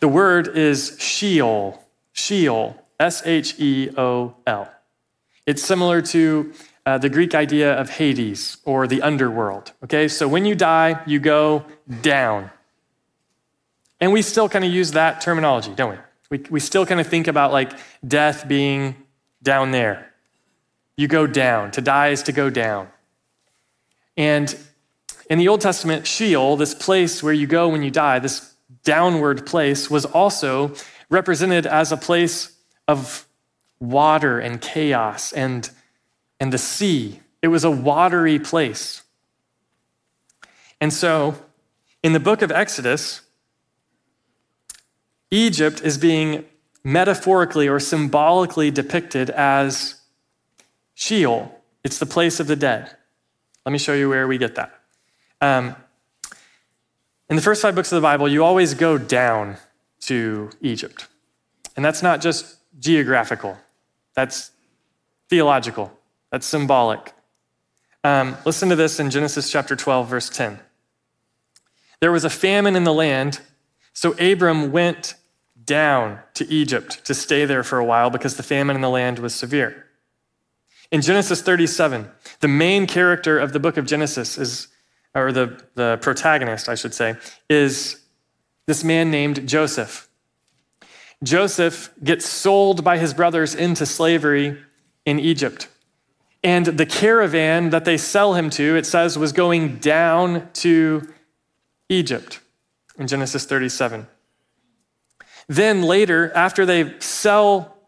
the 0.00 0.08
word 0.08 0.48
is 0.56 0.96
Sheol, 0.98 1.84
Sheol, 2.12 2.82
S 2.98 3.22
H 3.26 3.58
E 3.58 3.90
O 3.96 4.34
L. 4.46 4.70
It's 5.46 5.62
similar 5.62 6.02
to 6.02 6.52
uh, 6.84 6.98
the 6.98 7.08
Greek 7.08 7.34
idea 7.34 7.74
of 7.74 7.90
Hades 7.90 8.58
or 8.64 8.86
the 8.86 9.02
underworld. 9.02 9.72
Okay, 9.84 10.08
so 10.08 10.26
when 10.26 10.44
you 10.44 10.54
die, 10.54 11.02
you 11.06 11.18
go 11.20 11.64
down. 12.00 12.50
And 14.00 14.12
we 14.12 14.22
still 14.22 14.48
kind 14.48 14.64
of 14.64 14.72
use 14.72 14.92
that 14.92 15.20
terminology, 15.20 15.74
don't 15.74 15.92
we? 15.92 15.98
We, 16.38 16.44
we 16.50 16.60
still 16.60 16.86
kind 16.86 17.00
of 17.00 17.06
think 17.06 17.26
about 17.26 17.52
like 17.52 17.72
death 18.06 18.46
being 18.46 18.94
down 19.42 19.70
there. 19.70 20.12
You 20.96 21.08
go 21.08 21.26
down. 21.26 21.70
To 21.72 21.80
die 21.80 22.08
is 22.08 22.24
to 22.24 22.32
go 22.32 22.50
down. 22.50 22.88
And 24.16 24.54
in 25.30 25.38
the 25.38 25.48
Old 25.48 25.60
Testament, 25.60 26.06
Sheol, 26.06 26.56
this 26.56 26.74
place 26.74 27.22
where 27.22 27.32
you 27.32 27.46
go 27.46 27.68
when 27.68 27.82
you 27.82 27.90
die, 27.90 28.18
this 28.18 28.54
downward 28.84 29.46
place 29.46 29.90
was 29.90 30.04
also 30.04 30.74
represented 31.10 31.66
as 31.66 31.92
a 31.92 31.96
place 31.96 32.56
of 32.86 33.26
water 33.80 34.38
and 34.40 34.60
chaos 34.60 35.32
and, 35.32 35.70
and 36.40 36.52
the 36.52 36.58
sea. 36.58 37.20
It 37.42 37.48
was 37.48 37.64
a 37.64 37.70
watery 37.70 38.38
place. 38.38 39.02
And 40.80 40.92
so, 40.92 41.34
in 42.02 42.12
the 42.12 42.20
book 42.20 42.42
of 42.42 42.50
Exodus, 42.50 43.22
Egypt 45.30 45.80
is 45.82 45.98
being 45.98 46.44
metaphorically 46.82 47.68
or 47.68 47.78
symbolically 47.78 48.70
depicted 48.70 49.30
as 49.30 50.00
Sheol. 50.94 51.60
It's 51.84 51.98
the 51.98 52.06
place 52.06 52.40
of 52.40 52.46
the 52.46 52.56
dead. 52.56 52.96
Let 53.64 53.72
me 53.72 53.78
show 53.78 53.94
you 53.94 54.08
where 54.08 54.26
we 54.26 54.38
get 54.38 54.54
that. 54.54 54.80
Um, 55.40 55.76
in 57.28 57.36
the 57.36 57.42
first 57.42 57.60
five 57.60 57.74
books 57.74 57.92
of 57.92 57.96
the 57.96 58.02
Bible, 58.02 58.28
you 58.28 58.42
always 58.42 58.74
go 58.74 58.96
down 58.96 59.58
to 60.00 60.50
Egypt. 60.62 61.06
And 61.76 61.84
that's 61.84 62.02
not 62.02 62.20
just 62.20 62.56
geographical, 62.80 63.58
that's 64.14 64.50
theological, 65.28 65.92
that's 66.30 66.46
symbolic. 66.46 67.12
Um, 68.02 68.36
listen 68.46 68.68
to 68.70 68.76
this 68.76 68.98
in 68.98 69.10
Genesis 69.10 69.50
chapter 69.50 69.76
12, 69.76 70.08
verse 70.08 70.30
10. 70.30 70.58
There 72.00 72.12
was 72.12 72.24
a 72.24 72.30
famine 72.30 72.76
in 72.76 72.84
the 72.84 72.92
land, 72.94 73.40
so 73.92 74.12
Abram 74.12 74.72
went 74.72 75.14
down 75.68 76.18
to 76.34 76.44
Egypt 76.50 77.04
to 77.04 77.14
stay 77.14 77.44
there 77.44 77.62
for 77.62 77.78
a 77.78 77.84
while 77.84 78.10
because 78.10 78.36
the 78.36 78.42
famine 78.42 78.74
in 78.74 78.82
the 78.82 78.90
land 78.90 79.20
was 79.20 79.34
severe. 79.34 79.86
In 80.90 81.02
Genesis 81.02 81.42
37, 81.42 82.10
the 82.40 82.48
main 82.48 82.86
character 82.86 83.38
of 83.38 83.52
the 83.52 83.60
book 83.60 83.76
of 83.76 83.86
Genesis 83.86 84.38
is 84.38 84.68
or 85.14 85.32
the, 85.32 85.62
the 85.74 85.98
protagonist, 86.00 86.68
I 86.68 86.74
should 86.74 86.94
say, 86.94 87.16
is 87.48 88.00
this 88.66 88.84
man 88.84 89.10
named 89.10 89.48
Joseph. 89.48 90.08
Joseph 91.22 91.90
gets 92.02 92.26
sold 92.26 92.84
by 92.84 92.98
his 92.98 93.14
brothers 93.14 93.54
into 93.54 93.84
slavery 93.84 94.58
in 95.04 95.18
Egypt. 95.18 95.68
And 96.44 96.66
the 96.66 96.86
caravan 96.86 97.70
that 97.70 97.84
they 97.84 97.96
sell 97.96 98.34
him 98.34 98.50
to, 98.50 98.76
it 98.76 98.86
says, 98.86 99.18
was 99.18 99.32
going 99.32 99.78
down 99.78 100.48
to 100.54 101.08
Egypt 101.88 102.40
in 102.96 103.08
Genesis 103.08 103.44
37. 103.44 104.06
Then 105.48 105.82
later, 105.82 106.30
after 106.34 106.66
they 106.66 106.98
sell 107.00 107.78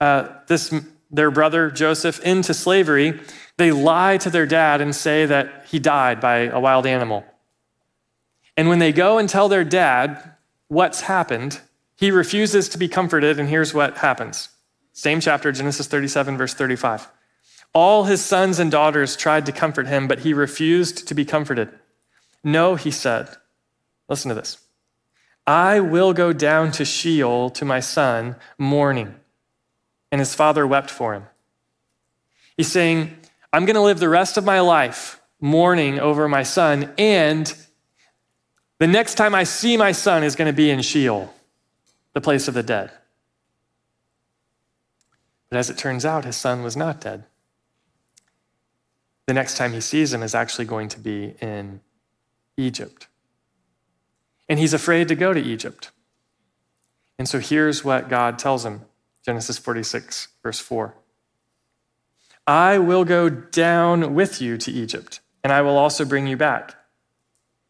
uh, 0.00 0.28
this, 0.46 0.72
their 1.10 1.30
brother 1.30 1.70
Joseph 1.70 2.20
into 2.20 2.52
slavery, 2.52 3.20
they 3.56 3.72
lie 3.72 4.18
to 4.18 4.30
their 4.30 4.46
dad 4.46 4.80
and 4.80 4.94
say 4.94 5.24
that 5.26 5.64
he 5.68 5.78
died 5.78 6.20
by 6.20 6.40
a 6.40 6.60
wild 6.60 6.86
animal. 6.86 7.24
And 8.56 8.68
when 8.68 8.78
they 8.78 8.92
go 8.92 9.18
and 9.18 9.28
tell 9.28 9.48
their 9.48 9.64
dad 9.64 10.34
what's 10.68 11.02
happened, 11.02 11.60
he 11.96 12.10
refuses 12.10 12.68
to 12.70 12.78
be 12.78 12.88
comforted, 12.88 13.38
and 13.38 13.48
here's 13.48 13.72
what 13.72 13.98
happens. 13.98 14.50
Same 14.92 15.20
chapter, 15.20 15.52
Genesis 15.52 15.86
37, 15.86 16.36
verse 16.36 16.54
35. 16.54 17.08
All 17.72 18.04
his 18.04 18.24
sons 18.24 18.58
and 18.58 18.70
daughters 18.70 19.16
tried 19.16 19.46
to 19.46 19.52
comfort 19.52 19.86
him, 19.86 20.08
but 20.08 20.20
he 20.20 20.32
refused 20.32 21.08
to 21.08 21.14
be 21.14 21.24
comforted. 21.24 21.70
No, 22.44 22.74
he 22.74 22.90
said. 22.90 23.28
Listen 24.08 24.28
to 24.28 24.34
this. 24.34 24.58
I 25.46 25.80
will 25.80 26.12
go 26.12 26.32
down 26.32 26.72
to 26.72 26.84
Sheol 26.84 27.50
to 27.50 27.64
my 27.64 27.80
son 27.80 28.36
mourning. 28.58 29.14
And 30.10 30.20
his 30.20 30.34
father 30.34 30.66
wept 30.66 30.90
for 30.90 31.14
him. 31.14 31.24
He's 32.56 32.70
saying, 32.70 33.16
I'm 33.52 33.64
going 33.64 33.74
to 33.74 33.82
live 33.82 33.98
the 33.98 34.08
rest 34.08 34.36
of 34.36 34.44
my 34.44 34.60
life 34.60 35.20
mourning 35.40 36.00
over 36.00 36.28
my 36.28 36.42
son, 36.42 36.92
and 36.96 37.54
the 38.78 38.86
next 38.86 39.14
time 39.14 39.34
I 39.34 39.44
see 39.44 39.76
my 39.76 39.92
son 39.92 40.24
is 40.24 40.34
going 40.34 40.50
to 40.50 40.56
be 40.56 40.70
in 40.70 40.80
Sheol, 40.82 41.32
the 42.14 42.20
place 42.20 42.48
of 42.48 42.54
the 42.54 42.62
dead. 42.62 42.90
But 45.48 45.58
as 45.58 45.70
it 45.70 45.78
turns 45.78 46.04
out, 46.04 46.24
his 46.24 46.36
son 46.36 46.62
was 46.62 46.76
not 46.76 47.00
dead. 47.00 47.24
The 49.26 49.34
next 49.34 49.56
time 49.56 49.72
he 49.72 49.80
sees 49.80 50.12
him 50.12 50.22
is 50.22 50.34
actually 50.34 50.64
going 50.64 50.88
to 50.88 51.00
be 51.00 51.34
in 51.40 51.80
Egypt. 52.56 53.08
And 54.48 54.58
he's 54.58 54.74
afraid 54.74 55.08
to 55.08 55.14
go 55.14 55.32
to 55.32 55.40
Egypt. 55.40 55.90
And 57.18 57.28
so 57.28 57.38
here's 57.38 57.84
what 57.84 58.08
God 58.08 58.38
tells 58.38 58.64
him 58.64 58.82
Genesis 59.24 59.58
46, 59.58 60.28
verse 60.42 60.60
4. 60.60 60.94
I 62.46 62.78
will 62.78 63.04
go 63.04 63.28
down 63.28 64.14
with 64.14 64.40
you 64.40 64.56
to 64.58 64.70
Egypt, 64.70 65.20
and 65.42 65.52
I 65.52 65.62
will 65.62 65.76
also 65.76 66.04
bring 66.04 66.26
you 66.28 66.36
back. 66.36 66.76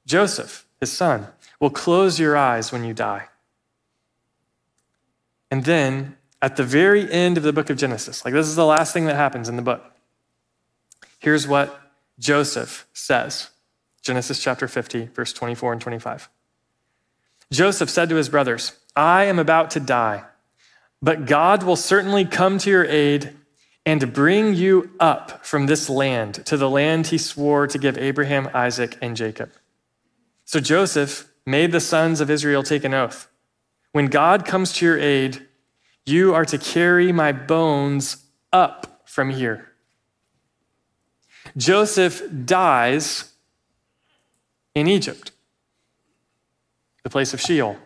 Joseph, 0.05 0.67
his 0.81 0.93
son, 0.93 1.29
will 1.59 1.71
close 1.71 2.21
your 2.21 2.37
eyes 2.37 2.73
when 2.73 2.85
you 2.85 2.93
die. 2.93 3.29
And 5.51 5.65
then, 5.65 6.17
at 6.43 6.57
the 6.57 6.65
very 6.65 7.11
end 7.11 7.39
of 7.39 7.43
the 7.43 7.53
book 7.53 7.71
of 7.71 7.79
Genesis, 7.79 8.25
like 8.25 8.35
this 8.35 8.47
is 8.47 8.57
the 8.57 8.67
last 8.67 8.93
thing 8.93 9.07
that 9.07 9.17
happens 9.17 9.49
in 9.49 9.57
the 9.57 9.63
book, 9.63 9.83
here's 11.19 11.49
what 11.49 11.81
Joseph 12.19 12.87
says 12.93 13.51
Genesis 14.03 14.43
chapter 14.43 14.69
50, 14.69 15.07
verse 15.07 15.33
24 15.33 15.73
and 15.73 15.81
25. 15.81 16.29
Joseph 17.53 17.91
said 17.91 18.09
to 18.09 18.17
his 18.17 18.29
brothers, 18.29 18.73
I 18.95 19.25
am 19.25 19.39
about 19.39 19.71
to 19.73 19.81
die, 19.81 20.25
but 21.01 21.27
God 21.27 21.63
will 21.63 21.77
certainly 21.77 22.25
come 22.25 22.59
to 22.59 22.71
your 22.71 22.85
aid 22.85 23.37
and 23.85 24.13
bring 24.13 24.55
you 24.55 24.91
up 24.99 25.47
from 25.47 25.67
this 25.67 25.89
land 25.89 26.45
to 26.47 26.57
the 26.57 26.69
land 26.69 27.07
he 27.07 27.19
swore 27.19 27.67
to 27.69 27.79
give 27.79 27.97
Abraham, 27.97 28.51
Isaac, 28.53 28.99
and 29.01 29.17
Jacob. 29.17 29.53
So 30.45 30.59
Joseph 30.59 31.29
made 31.47 31.71
the 31.71 31.81
sons 31.81 32.21
of 32.21 32.31
Israel 32.31 32.65
take 32.65 32.83
an 32.83 32.95
oath. 32.95 33.29
When 33.93 34.07
God 34.07 34.45
comes 34.45 34.73
to 34.75 34.85
your 34.85 34.99
aid, 34.99 35.47
you 36.05 36.35
are 36.35 36.45
to 36.45 36.59
carry 36.59 37.13
my 37.13 37.33
bones 37.33 38.25
up 38.53 39.03
from 39.05 39.31
here. 39.31 39.73
Joseph 41.57 42.23
dies 42.45 43.33
in 44.75 44.89
Egypt, 44.89 45.31
the 47.07 47.11
place 47.11 47.33
of 47.33 47.41
Sheol. 47.41 47.77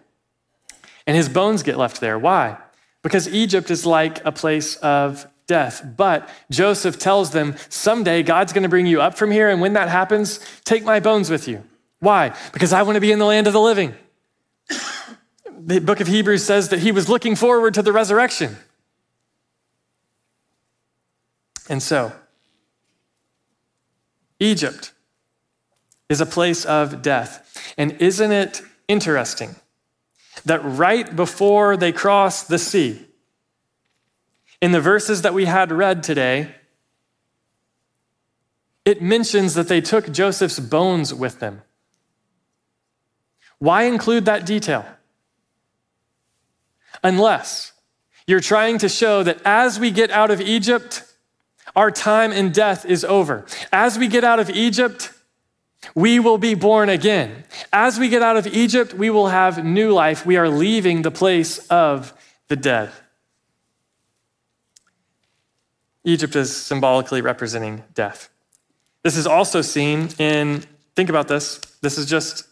And 1.07 1.15
his 1.15 1.29
bones 1.29 1.63
get 1.63 1.77
left 1.77 2.01
there. 2.01 2.19
Why? 2.19 2.57
Because 3.03 3.29
Egypt 3.29 3.71
is 3.71 3.85
like 3.85 4.25
a 4.25 4.33
place 4.33 4.77
of 4.77 5.27
death. 5.47 5.85
But 5.95 6.27
Joseph 6.51 6.99
tells 6.99 7.31
them, 7.31 7.55
someday 7.69 8.23
God's 8.23 8.55
going 8.55 8.63
to 8.63 8.71
bring 8.71 8.87
you 8.87 9.03
up 9.03 9.19
from 9.19 9.31
here. 9.31 9.51
And 9.51 9.61
when 9.61 9.75
that 9.75 9.91
happens, 9.91 10.41
take 10.65 10.85
my 10.85 11.01
bones 11.01 11.29
with 11.29 11.47
you. 11.47 11.63
Why? 11.99 12.35
Because 12.55 12.73
I 12.73 12.81
want 12.81 12.97
to 12.97 13.01
be 13.03 13.13
in 13.13 13.19
the 13.19 13.27
land 13.27 13.47
of 13.47 13.53
the 13.53 13.61
living. 13.61 13.95
The 15.63 15.79
book 15.79 16.01
of 16.01 16.07
Hebrews 16.07 16.43
says 16.43 16.71
that 16.71 16.79
he 16.79 16.91
was 16.91 17.11
looking 17.11 17.37
forward 17.37 17.75
to 17.75 17.83
the 17.83 17.93
resurrection. 17.93 18.57
And 21.69 21.83
so, 21.83 22.15
Egypt 24.39 24.95
is 26.09 26.23
a 26.23 26.25
place 26.25 26.65
of 26.65 27.03
death. 27.03 27.75
And 27.77 27.93
isn't 28.01 28.33
it 28.33 28.63
interesting 28.91 29.57
that 30.45 30.61
right 30.65 31.15
before 31.15 31.77
they 31.77 31.93
cross 31.93 32.45
the 32.45 32.59
sea, 32.59 33.07
in 34.61 34.73
the 34.73 34.81
verses 34.81 35.23
that 35.23 35.35
we 35.35 35.47
had 35.47 35.73
read 35.73 36.03
today, 36.03 36.55
it 38.85 39.01
mentions 39.01 39.55
that 39.55 39.69
they 39.69 39.81
took 39.81 40.11
Joseph's 40.11 40.59
bones 40.59 41.15
with 41.15 41.39
them. 41.41 41.63
Why 43.59 43.85
include 43.85 44.25
that 44.25 44.45
detail? 44.45 44.85
unless 47.03 47.73
you're 48.27 48.41
trying 48.41 48.79
to 48.79 48.89
show 48.89 49.23
that 49.23 49.41
as 49.45 49.81
we 49.81 49.91
get 49.91 50.11
out 50.11 50.31
of 50.31 50.41
Egypt, 50.41 51.05
our 51.75 51.91
time 51.91 52.33
in 52.33 52.51
death 52.51 52.85
is 52.85 53.05
over. 53.05 53.47
As 53.73 53.99
we 53.99 54.09
get 54.09 54.25
out 54.25 54.41
of 54.41 54.51
Egypt, 54.51 55.13
we 55.95 56.21
will 56.21 56.39
be 56.39 56.55
born 56.55 56.89
again. 56.89 57.45
As 57.73 57.99
we 57.99 58.09
get 58.09 58.23
out 58.23 58.37
of 58.37 58.47
Egypt, 58.47 58.95
we 58.95 59.11
will 59.11 59.29
have 59.29 59.65
new 59.65 59.93
life. 59.93 60.27
We 60.27 60.37
are 60.37 60.49
leaving 60.49 61.03
the 61.03 61.11
place 61.11 61.59
of 61.69 62.13
the 62.49 62.57
dead. 62.57 62.91
Egypt 66.05 66.37
is 66.37 66.55
symbolically 66.55 67.21
representing 67.21 67.85
death. 67.95 68.31
This 69.03 69.17
is 69.17 69.27
also 69.27 69.63
seen 69.63 70.09
in, 70.19 70.65
think 70.95 71.09
about 71.09 71.29
this. 71.29 71.59
This 71.81 71.99
is 71.99 72.07
just, 72.07 72.47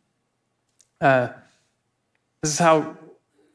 uh, 1.00 1.28
this 2.42 2.52
is 2.52 2.58
how 2.58 2.96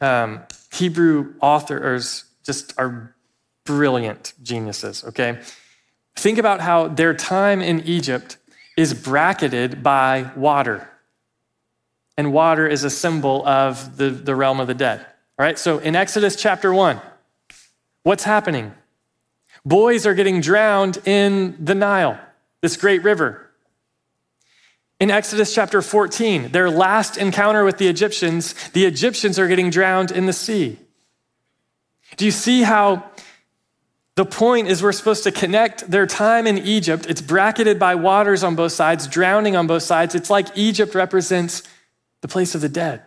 um, 0.01 0.41
Hebrew 0.71 1.33
authors 1.41 2.25
just 2.45 2.73
are 2.77 3.15
brilliant 3.65 4.33
geniuses, 4.41 5.03
okay? 5.05 5.39
Think 6.15 6.37
about 6.37 6.61
how 6.61 6.89
their 6.89 7.13
time 7.13 7.61
in 7.61 7.81
Egypt 7.81 8.37
is 8.75 8.93
bracketed 8.93 9.83
by 9.83 10.31
water. 10.35 10.89
And 12.17 12.33
water 12.33 12.67
is 12.67 12.83
a 12.83 12.89
symbol 12.89 13.45
of 13.47 13.97
the, 13.97 14.09
the 14.09 14.35
realm 14.35 14.59
of 14.59 14.67
the 14.67 14.73
dead. 14.73 14.99
All 14.99 15.45
right, 15.45 15.57
so 15.57 15.79
in 15.79 15.95
Exodus 15.95 16.35
chapter 16.35 16.73
1, 16.73 17.01
what's 18.03 18.23
happening? 18.23 18.73
Boys 19.65 20.05
are 20.05 20.13
getting 20.13 20.41
drowned 20.41 20.99
in 21.05 21.57
the 21.63 21.73
Nile, 21.73 22.19
this 22.61 22.77
great 22.77 23.03
river. 23.03 23.49
In 24.99 25.09
Exodus 25.09 25.53
chapter 25.53 25.81
14, 25.81 26.51
their 26.51 26.69
last 26.69 27.17
encounter 27.17 27.65
with 27.65 27.77
the 27.77 27.87
Egyptians, 27.87 28.53
the 28.69 28.85
Egyptians 28.85 29.39
are 29.39 29.47
getting 29.47 29.69
drowned 29.69 30.11
in 30.11 30.27
the 30.27 30.33
sea. 30.33 30.77
Do 32.15 32.25
you 32.25 32.31
see 32.31 32.61
how 32.61 33.09
the 34.15 34.25
point 34.25 34.67
is 34.67 34.83
we're 34.83 34.91
supposed 34.91 35.23
to 35.23 35.31
connect 35.31 35.89
their 35.89 36.05
time 36.05 36.45
in 36.45 36.57
Egypt? 36.59 37.07
It's 37.09 37.21
bracketed 37.21 37.79
by 37.79 37.95
waters 37.95 38.43
on 38.43 38.55
both 38.55 38.71
sides, 38.71 39.07
drowning 39.07 39.55
on 39.55 39.65
both 39.65 39.83
sides. 39.83 40.13
It's 40.13 40.29
like 40.29 40.47
Egypt 40.55 40.93
represents 40.93 41.63
the 42.21 42.27
place 42.27 42.53
of 42.53 42.61
the 42.61 42.69
dead. 42.69 43.01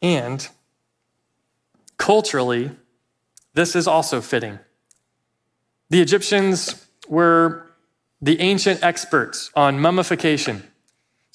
And 0.00 0.46
culturally, 1.98 2.70
this 3.54 3.76
is 3.76 3.86
also 3.86 4.20
fitting. 4.20 4.58
The 5.90 6.00
Egyptians 6.00 6.86
were 7.08 7.66
the 8.20 8.40
ancient 8.40 8.82
experts 8.82 9.50
on 9.54 9.78
mummification. 9.78 10.62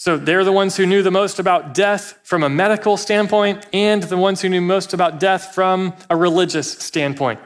So 0.01 0.17
they're 0.17 0.43
the 0.43 0.51
ones 0.51 0.77
who 0.77 0.87
knew 0.87 1.03
the 1.03 1.11
most 1.11 1.37
about 1.37 1.75
death 1.75 2.17
from 2.23 2.41
a 2.41 2.49
medical 2.49 2.97
standpoint 2.97 3.67
and 3.71 4.01
the 4.01 4.17
ones 4.17 4.41
who 4.41 4.49
knew 4.49 4.59
most 4.59 4.95
about 4.95 5.19
death 5.19 5.53
from 5.53 5.93
a 6.09 6.15
religious 6.15 6.71
standpoint. 6.71 7.39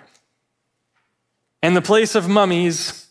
And 1.62 1.76
the 1.76 1.82
place 1.82 2.16
of 2.16 2.30
mummies 2.30 3.08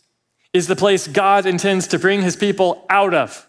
is 0.55 0.67
the 0.67 0.75
place 0.75 1.07
God 1.07 1.45
intends 1.45 1.89
to 1.89 1.99
bring 1.99 2.23
his 2.23 2.37
people 2.37 2.87
out 2.89 3.13
of. 3.13 3.47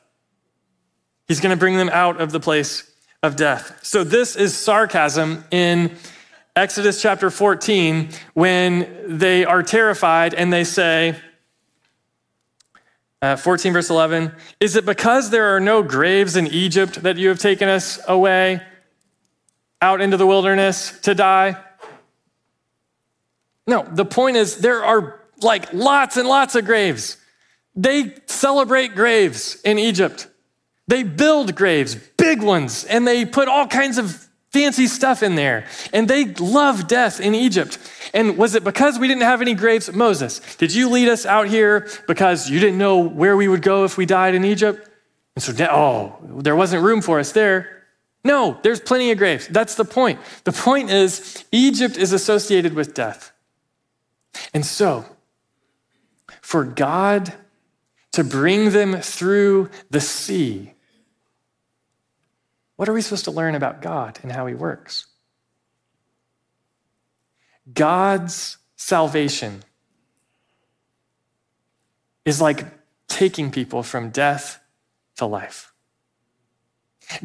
He's 1.30 1.40
going 1.40 1.56
to 1.56 1.58
bring 1.58 1.78
them 1.78 1.88
out 1.88 2.20
of 2.20 2.34
the 2.34 2.42
place 2.42 2.92
of 3.24 3.38
death. 3.38 3.80
So 3.82 4.04
this 4.04 4.36
is 4.36 4.54
sarcasm 4.54 5.46
in 5.50 5.96
Exodus 6.58 7.02
chapter 7.02 7.30
14 7.30 8.10
when 8.34 9.18
they 9.18 9.46
are 9.46 9.64
terrified 9.64 10.34
and 10.34 10.52
they 10.52 10.66
say, 10.66 11.16
uh, 13.26 13.36
14, 13.36 13.74
verse 13.74 13.90
11. 13.90 14.32
Is 14.60 14.76
it 14.76 14.86
because 14.86 15.32
there 15.32 15.56
are 15.56 15.60
no 15.60 15.82
graves 15.82 16.36
in 16.36 16.46
Egypt 16.48 17.02
that 17.02 17.18
you 17.18 17.30
have 17.30 17.40
taken 17.40 17.68
us 17.68 18.00
away 18.08 18.62
out 19.82 20.00
into 20.00 20.16
the 20.16 20.28
wilderness 20.28 21.00
to 21.02 21.16
die? 21.16 21.58
No, 23.66 23.84
the 23.92 24.06
point 24.06 24.38
is 24.38 24.58
there 24.58 24.86
are 24.86 25.20
like 25.42 25.74
lots 25.74 26.18
and 26.18 26.30
lots 26.30 26.54
of 26.56 26.66
graves. 26.66 27.18
They 27.76 28.16
celebrate 28.28 28.94
graves 28.94 29.60
in 29.64 29.80
Egypt. 29.80 30.28
They 30.88 31.02
build 31.02 31.56
graves, 31.56 31.96
big 31.96 32.44
ones, 32.44 32.84
and 32.84 33.08
they 33.08 33.26
put 33.26 33.48
all 33.48 33.66
kinds 33.68 33.98
of 33.98 34.25
fancy 34.56 34.88
stuff 34.88 35.22
in 35.22 35.36
there. 35.36 35.66
And 35.92 36.08
they 36.08 36.26
love 36.26 36.88
death 36.88 37.20
in 37.20 37.36
Egypt. 37.36 37.78
And 38.14 38.38
was 38.38 38.56
it 38.56 38.64
because 38.64 38.98
we 38.98 39.10
didn't 39.10 39.24
have 39.24 39.42
any 39.42 39.54
graves? 39.54 39.92
Moses, 39.92 40.40
did 40.56 40.74
you 40.74 40.90
lead 40.90 41.10
us 41.10 41.26
out 41.26 41.50
here 41.50 41.90
because 42.08 42.50
you 42.50 42.62
didn't 42.62 42.78
know 42.78 43.00
where 43.00 43.36
we 43.36 43.50
would 43.50 43.62
go 43.62 43.84
if 43.84 43.98
we 43.98 44.06
died 44.06 44.34
in 44.34 44.46
Egypt? 44.46 44.90
And 45.36 45.44
so, 45.44 45.54
oh, 45.70 46.18
there 46.24 46.56
wasn't 46.56 46.84
room 46.84 47.02
for 47.02 47.20
us 47.20 47.34
there. 47.34 47.84
No, 48.24 48.58
there's 48.64 48.80
plenty 48.80 49.12
of 49.12 49.18
graves. 49.18 49.48
That's 49.50 49.76
the 49.76 49.84
point. 49.84 50.20
The 50.46 50.54
point 50.54 50.90
is, 50.90 51.44
Egypt 51.52 51.98
is 51.98 52.14
associated 52.14 52.74
with 52.74 52.94
death. 52.94 53.34
And 54.54 54.66
so, 54.66 55.06
for 56.42 56.64
God 56.64 57.34
to 58.14 58.24
bring 58.24 58.72
them 58.72 59.02
through 59.02 59.70
the 59.90 60.00
sea 60.00 60.75
what 62.76 62.90
are 62.90 62.94
we 62.94 63.02
supposed 63.02 63.26
to 63.26 63.32
learn 63.32 63.56
about 63.56 63.82
God 63.82 64.20
and 64.24 64.32
how 64.32 64.46
He 64.46 64.54
works? 64.54 65.08
God's 67.74 68.58
salvation 68.76 69.64
is 72.26 72.42
like 72.42 72.66
taking 73.08 73.52
people 73.52 73.82
from 73.84 74.10
death 74.10 74.60
to 75.18 75.26
life. 75.26 75.72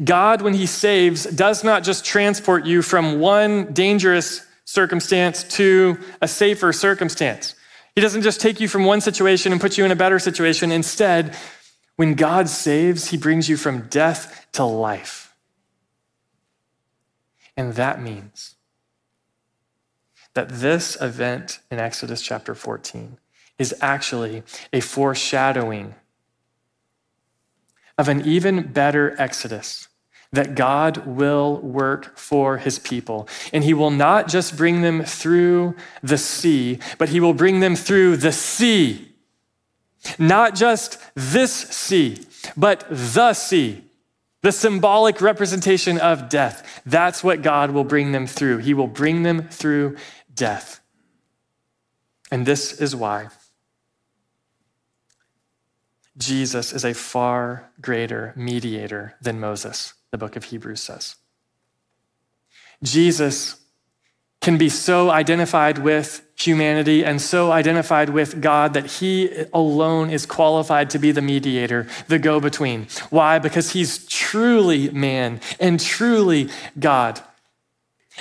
God, 0.03 0.41
when 0.41 0.53
He 0.53 0.65
saves, 0.65 1.25
does 1.25 1.63
not 1.63 1.83
just 1.83 2.05
transport 2.05 2.65
you 2.65 2.81
from 2.81 3.19
one 3.19 3.73
dangerous 3.73 4.45
circumstance 4.63 5.43
to 5.43 5.99
a 6.21 6.27
safer 6.27 6.71
circumstance. 6.71 7.55
He 7.95 8.01
doesn't 8.01 8.21
just 8.21 8.39
take 8.39 8.59
you 8.59 8.67
from 8.67 8.85
one 8.85 9.01
situation 9.01 9.51
and 9.51 9.59
put 9.59 9.77
you 9.77 9.83
in 9.83 9.91
a 9.91 9.95
better 9.95 10.19
situation. 10.19 10.71
Instead, 10.71 11.35
when 11.97 12.13
God 12.13 12.47
saves, 12.47 13.07
He 13.09 13.17
brings 13.17 13.49
you 13.49 13.57
from 13.57 13.87
death 13.89 14.47
to 14.53 14.63
life. 14.63 15.20
And 17.61 17.75
that 17.75 18.01
means 18.01 18.55
that 20.33 20.49
this 20.49 20.99
event 20.99 21.59
in 21.69 21.77
Exodus 21.77 22.19
chapter 22.19 22.55
14 22.55 23.19
is 23.59 23.75
actually 23.81 24.41
a 24.73 24.79
foreshadowing 24.79 25.93
of 27.99 28.07
an 28.07 28.25
even 28.25 28.63
better 28.63 29.13
Exodus 29.21 29.89
that 30.31 30.55
God 30.55 31.05
will 31.05 31.59
work 31.59 32.17
for 32.17 32.57
his 32.57 32.79
people. 32.79 33.27
And 33.53 33.63
he 33.63 33.75
will 33.75 33.91
not 33.91 34.27
just 34.27 34.57
bring 34.57 34.81
them 34.81 35.03
through 35.03 35.75
the 36.01 36.17
sea, 36.17 36.79
but 36.97 37.09
he 37.09 37.19
will 37.19 37.35
bring 37.35 37.59
them 37.59 37.75
through 37.75 38.17
the 38.17 38.31
sea. 38.31 39.13
Not 40.17 40.55
just 40.55 40.97
this 41.13 41.53
sea, 41.53 42.25
but 42.57 42.87
the 42.89 43.35
sea 43.35 43.83
the 44.41 44.51
symbolic 44.51 45.21
representation 45.21 45.97
of 45.99 46.29
death. 46.29 46.81
That's 46.85 47.23
what 47.23 47.41
God 47.41 47.71
will 47.71 47.83
bring 47.83 48.11
them 48.11 48.27
through. 48.27 48.57
He 48.57 48.73
will 48.73 48.87
bring 48.87 49.23
them 49.23 49.47
through 49.47 49.97
death. 50.33 50.81
And 52.31 52.45
this 52.45 52.79
is 52.79 52.95
why 52.95 53.27
Jesus 56.17 56.73
is 56.73 56.85
a 56.85 56.93
far 56.93 57.71
greater 57.81 58.33
mediator 58.35 59.15
than 59.21 59.39
Moses, 59.39 59.93
the 60.11 60.17
book 60.17 60.35
of 60.35 60.45
Hebrews 60.45 60.81
says. 60.81 61.15
Jesus 62.83 63.60
can 64.41 64.57
be 64.57 64.69
so 64.69 65.11
identified 65.11 65.77
with 65.77 66.27
humanity 66.35 67.05
and 67.05 67.21
so 67.21 67.51
identified 67.51 68.09
with 68.09 68.41
God 68.41 68.73
that 68.73 68.87
he 68.87 69.45
alone 69.53 70.09
is 70.09 70.25
qualified 70.25 70.89
to 70.89 70.99
be 70.99 71.11
the 71.11 71.21
mediator, 71.21 71.87
the 72.07 72.17
go 72.17 72.39
between. 72.39 72.87
Why? 73.11 73.37
Because 73.37 73.71
he's 73.71 74.05
truly 74.07 74.89
man 74.89 75.39
and 75.59 75.79
truly 75.79 76.49
God. 76.79 77.21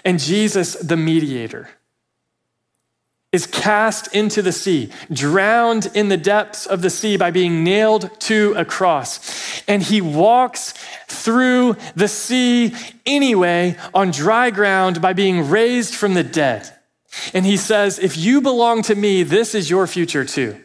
And 0.04 0.20
Jesus, 0.20 0.74
the 0.74 0.96
mediator, 0.96 1.70
is 3.32 3.46
cast 3.46 4.12
into 4.14 4.42
the 4.42 4.52
sea, 4.52 4.90
drowned 5.12 5.90
in 5.94 6.08
the 6.08 6.16
depths 6.16 6.66
of 6.66 6.82
the 6.82 6.90
sea 6.90 7.16
by 7.16 7.30
being 7.30 7.62
nailed 7.62 8.10
to 8.20 8.52
a 8.56 8.64
cross. 8.64 9.62
And 9.68 9.82
he 9.82 10.00
walks 10.00 10.74
through 11.06 11.76
the 11.94 12.08
sea 12.08 12.74
anyway 13.06 13.76
on 13.94 14.10
dry 14.10 14.50
ground 14.50 15.00
by 15.00 15.12
being 15.12 15.48
raised 15.48 15.94
from 15.94 16.14
the 16.14 16.24
dead. 16.24 16.76
And 17.32 17.46
he 17.46 17.56
says, 17.56 17.98
If 18.00 18.16
you 18.16 18.40
belong 18.40 18.82
to 18.82 18.94
me, 18.96 19.22
this 19.22 19.54
is 19.54 19.70
your 19.70 19.86
future 19.86 20.24
too. 20.24 20.60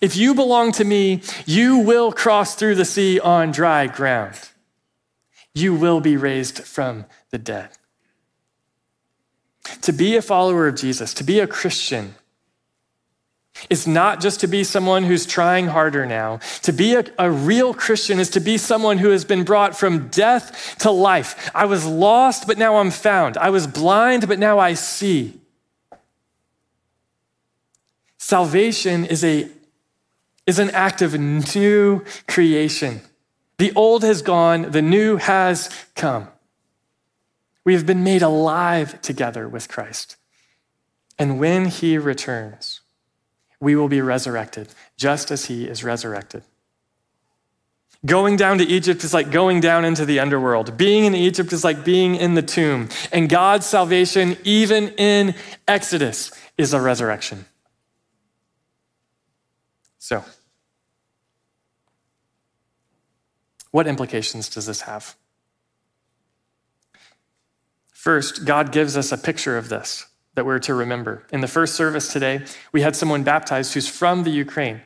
If 0.00 0.16
you 0.16 0.34
belong 0.34 0.72
to 0.72 0.84
me, 0.84 1.22
you 1.44 1.78
will 1.78 2.10
cross 2.10 2.54
through 2.54 2.76
the 2.76 2.84
sea 2.84 3.20
on 3.20 3.52
dry 3.52 3.86
ground. 3.86 4.38
You 5.54 5.74
will 5.74 6.00
be 6.00 6.16
raised 6.16 6.64
from 6.64 7.04
the 7.30 7.38
dead. 7.38 7.70
To 9.82 9.92
be 9.92 10.16
a 10.16 10.22
follower 10.22 10.68
of 10.68 10.76
Jesus, 10.76 11.14
to 11.14 11.24
be 11.24 11.40
a 11.40 11.46
Christian, 11.46 12.14
is 13.70 13.86
not 13.86 14.20
just 14.20 14.40
to 14.40 14.46
be 14.46 14.64
someone 14.64 15.04
who's 15.04 15.26
trying 15.26 15.68
harder 15.68 16.04
now. 16.04 16.40
To 16.62 16.72
be 16.72 16.94
a, 16.94 17.04
a, 17.18 17.30
real 17.30 17.72
Christian 17.72 18.18
is 18.18 18.28
to 18.30 18.40
be 18.40 18.58
someone 18.58 18.98
who 18.98 19.10
has 19.10 19.24
been 19.24 19.44
brought 19.44 19.76
from 19.76 20.08
death 20.08 20.76
to 20.80 20.90
life. 20.90 21.50
I 21.54 21.64
was 21.64 21.86
lost, 21.86 22.46
but 22.46 22.58
now 22.58 22.76
I'm 22.76 22.90
found. 22.90 23.36
I 23.38 23.50
was 23.50 23.66
blind, 23.66 24.28
but 24.28 24.38
now 24.38 24.58
I 24.58 24.74
see. 24.74 25.40
Salvation 28.18 29.04
is, 29.04 29.22
a, 29.24 29.48
is 30.46 30.58
an 30.58 30.70
act 30.70 31.00
of 31.00 31.18
new 31.18 32.04
creation. 32.26 33.00
The 33.58 33.72
old 33.76 34.02
has 34.02 34.20
gone, 34.20 34.72
the 34.72 34.82
new 34.82 35.16
has 35.16 35.70
come. 35.94 36.28
We 37.64 37.72
have 37.74 37.86
been 37.86 38.04
made 38.04 38.22
alive 38.22 39.00
together 39.00 39.48
with 39.48 39.68
Christ. 39.68 40.16
And 41.18 41.38
when 41.38 41.66
he 41.66 41.96
returns, 41.96 42.80
we 43.60 43.74
will 43.74 43.88
be 43.88 44.00
resurrected, 44.00 44.68
just 44.96 45.30
as 45.30 45.46
he 45.46 45.64
is 45.64 45.82
resurrected. 45.82 46.42
Going 48.04 48.36
down 48.36 48.58
to 48.58 48.64
Egypt 48.64 49.02
is 49.02 49.14
like 49.14 49.30
going 49.30 49.60
down 49.60 49.84
into 49.86 50.04
the 50.04 50.20
underworld. 50.20 50.76
Being 50.76 51.06
in 51.06 51.14
Egypt 51.14 51.52
is 51.54 51.64
like 51.64 51.84
being 51.84 52.16
in 52.16 52.34
the 52.34 52.42
tomb. 52.42 52.90
And 53.12 53.30
God's 53.30 53.64
salvation, 53.64 54.36
even 54.44 54.88
in 54.98 55.34
Exodus, 55.66 56.30
is 56.58 56.74
a 56.74 56.80
resurrection. 56.80 57.46
So, 59.98 60.22
what 63.70 63.86
implications 63.86 64.50
does 64.50 64.66
this 64.66 64.82
have? 64.82 65.16
First, 68.04 68.44
God 68.44 68.70
gives 68.70 68.98
us 68.98 69.12
a 69.12 69.16
picture 69.16 69.56
of 69.56 69.70
this 69.70 70.04
that 70.34 70.44
we're 70.44 70.58
to 70.58 70.74
remember. 70.74 71.22
In 71.32 71.40
the 71.40 71.48
first 71.48 71.74
service 71.74 72.12
today, 72.12 72.42
we 72.70 72.82
had 72.82 72.94
someone 72.94 73.22
baptized 73.22 73.72
who's 73.72 73.88
from 73.88 74.24
the 74.24 74.30
Ukraine. 74.30 74.82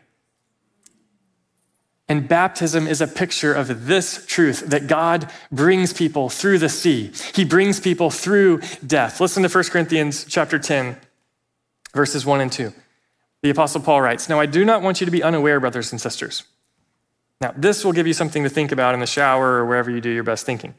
And 2.08 2.28
baptism 2.28 2.86
is 2.86 3.00
a 3.00 3.08
picture 3.08 3.52
of 3.52 3.86
this 3.86 4.24
truth 4.26 4.66
that 4.68 4.86
God 4.86 5.32
brings 5.50 5.92
people 5.92 6.28
through 6.28 6.58
the 6.58 6.68
sea. 6.68 7.10
He 7.34 7.44
brings 7.44 7.80
people 7.80 8.10
through 8.10 8.60
death. 8.86 9.20
Listen 9.20 9.42
to 9.42 9.48
1 9.48 9.64
Corinthians 9.72 10.24
chapter 10.24 10.56
10, 10.56 10.96
verses 11.92 12.24
1 12.24 12.40
and 12.40 12.52
2. 12.52 12.72
The 13.42 13.50
apostle 13.50 13.80
Paul 13.80 14.00
writes, 14.00 14.28
"Now 14.28 14.38
I 14.38 14.46
do 14.46 14.64
not 14.64 14.80
want 14.80 15.00
you 15.00 15.06
to 15.06 15.10
be 15.10 15.24
unaware, 15.24 15.58
brothers 15.58 15.90
and 15.90 16.00
sisters." 16.00 16.44
Now, 17.40 17.52
this 17.56 17.84
will 17.84 17.92
give 17.92 18.06
you 18.06 18.14
something 18.14 18.44
to 18.44 18.48
think 18.48 18.70
about 18.70 18.94
in 18.94 19.00
the 19.00 19.06
shower 19.06 19.54
or 19.54 19.66
wherever 19.66 19.90
you 19.90 20.00
do 20.00 20.08
your 20.08 20.22
best 20.22 20.46
thinking 20.46 20.74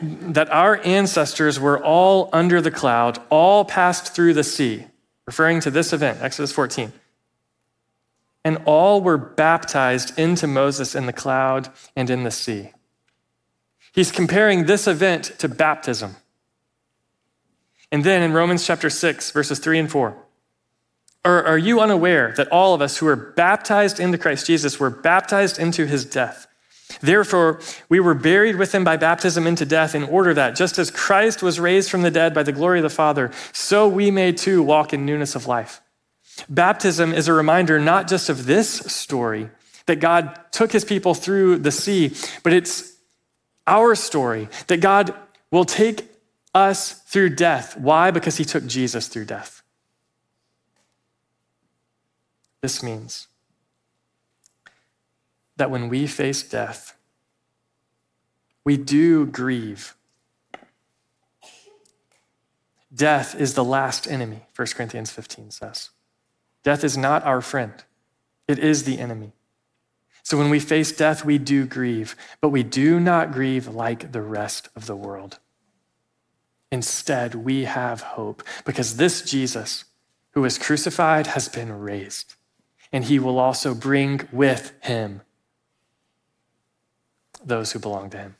that 0.00 0.50
our 0.50 0.80
ancestors 0.84 1.58
were 1.58 1.82
all 1.82 2.30
under 2.32 2.60
the 2.60 2.70
cloud, 2.70 3.20
all 3.30 3.64
passed 3.64 4.14
through 4.14 4.34
the 4.34 4.44
sea, 4.44 4.86
referring 5.26 5.60
to 5.60 5.70
this 5.70 5.92
event, 5.92 6.22
Exodus 6.22 6.52
14. 6.52 6.92
And 8.44 8.58
all 8.64 9.00
were 9.00 9.18
baptized 9.18 10.18
into 10.18 10.46
Moses 10.46 10.94
in 10.94 11.06
the 11.06 11.12
cloud 11.12 11.68
and 11.94 12.10
in 12.10 12.24
the 12.24 12.30
sea. 12.30 12.72
He's 13.92 14.10
comparing 14.10 14.66
this 14.66 14.86
event 14.86 15.32
to 15.38 15.48
baptism. 15.48 16.16
And 17.90 18.04
then 18.04 18.22
in 18.22 18.32
Romans 18.32 18.66
chapter 18.66 18.90
6, 18.90 19.30
verses 19.30 19.58
3 19.58 19.78
and 19.78 19.90
4, 19.90 20.16
or 21.24 21.44
are 21.44 21.58
you 21.58 21.80
unaware 21.80 22.32
that 22.36 22.48
all 22.48 22.74
of 22.74 22.80
us 22.80 22.98
who 22.98 23.06
were 23.06 23.16
baptized 23.16 23.98
into 24.00 24.18
Christ 24.18 24.46
Jesus 24.46 24.78
were 24.80 24.90
baptized 24.90 25.58
into 25.58 25.86
his 25.86 26.04
death? 26.04 26.46
Therefore, 27.00 27.60
we 27.88 28.00
were 28.00 28.14
buried 28.14 28.56
with 28.56 28.74
him 28.74 28.84
by 28.84 28.96
baptism 28.96 29.46
into 29.46 29.64
death, 29.64 29.94
in 29.94 30.04
order 30.04 30.34
that, 30.34 30.56
just 30.56 30.78
as 30.78 30.90
Christ 30.90 31.42
was 31.42 31.60
raised 31.60 31.90
from 31.90 32.02
the 32.02 32.10
dead 32.10 32.34
by 32.34 32.42
the 32.42 32.52
glory 32.52 32.78
of 32.78 32.82
the 32.82 32.90
Father, 32.90 33.30
so 33.52 33.86
we 33.88 34.10
may 34.10 34.32
too 34.32 34.62
walk 34.62 34.92
in 34.92 35.06
newness 35.06 35.34
of 35.34 35.46
life. 35.46 35.80
Baptism 36.48 37.12
is 37.12 37.28
a 37.28 37.32
reminder 37.32 37.78
not 37.78 38.08
just 38.08 38.28
of 38.28 38.46
this 38.46 38.68
story, 38.68 39.50
that 39.86 40.00
God 40.00 40.38
took 40.52 40.72
his 40.72 40.84
people 40.84 41.14
through 41.14 41.58
the 41.58 41.72
sea, 41.72 42.14
but 42.42 42.52
it's 42.52 42.96
our 43.66 43.94
story, 43.94 44.48
that 44.66 44.80
God 44.80 45.14
will 45.50 45.64
take 45.64 46.04
us 46.54 46.92
through 46.92 47.30
death. 47.30 47.76
Why? 47.76 48.10
Because 48.10 48.36
he 48.36 48.44
took 48.44 48.66
Jesus 48.66 49.08
through 49.08 49.26
death. 49.26 49.62
This 52.60 52.82
means 52.82 53.27
that 55.58 55.70
when 55.70 55.88
we 55.88 56.06
face 56.06 56.42
death, 56.42 56.96
we 58.64 58.76
do 58.76 59.26
grieve. 59.26 59.94
Death 62.94 63.34
is 63.34 63.54
the 63.54 63.64
last 63.64 64.06
enemy, 64.06 64.46
1 64.56 64.68
Corinthians 64.68 65.10
15 65.10 65.50
says. 65.50 65.90
Death 66.64 66.82
is 66.82 66.96
not 66.96 67.24
our 67.24 67.40
friend, 67.40 67.72
it 68.46 68.58
is 68.58 68.84
the 68.84 68.98
enemy. 68.98 69.32
So 70.22 70.36
when 70.36 70.50
we 70.50 70.60
face 70.60 70.92
death, 70.92 71.24
we 71.24 71.38
do 71.38 71.64
grieve, 71.64 72.14
but 72.40 72.50
we 72.50 72.62
do 72.62 73.00
not 73.00 73.32
grieve 73.32 73.66
like 73.66 74.12
the 74.12 74.20
rest 74.20 74.68
of 74.76 74.86
the 74.86 74.96
world. 74.96 75.38
Instead, 76.70 77.34
we 77.34 77.64
have 77.64 78.02
hope 78.02 78.42
because 78.66 78.96
this 78.96 79.22
Jesus 79.22 79.86
who 80.32 80.42
was 80.42 80.58
crucified 80.58 81.28
has 81.28 81.48
been 81.48 81.72
raised, 81.72 82.34
and 82.92 83.04
he 83.04 83.18
will 83.18 83.38
also 83.38 83.74
bring 83.74 84.28
with 84.30 84.74
him 84.82 85.22
those 87.44 87.72
who 87.72 87.78
belong 87.78 88.10
to 88.10 88.18
him. 88.18 88.36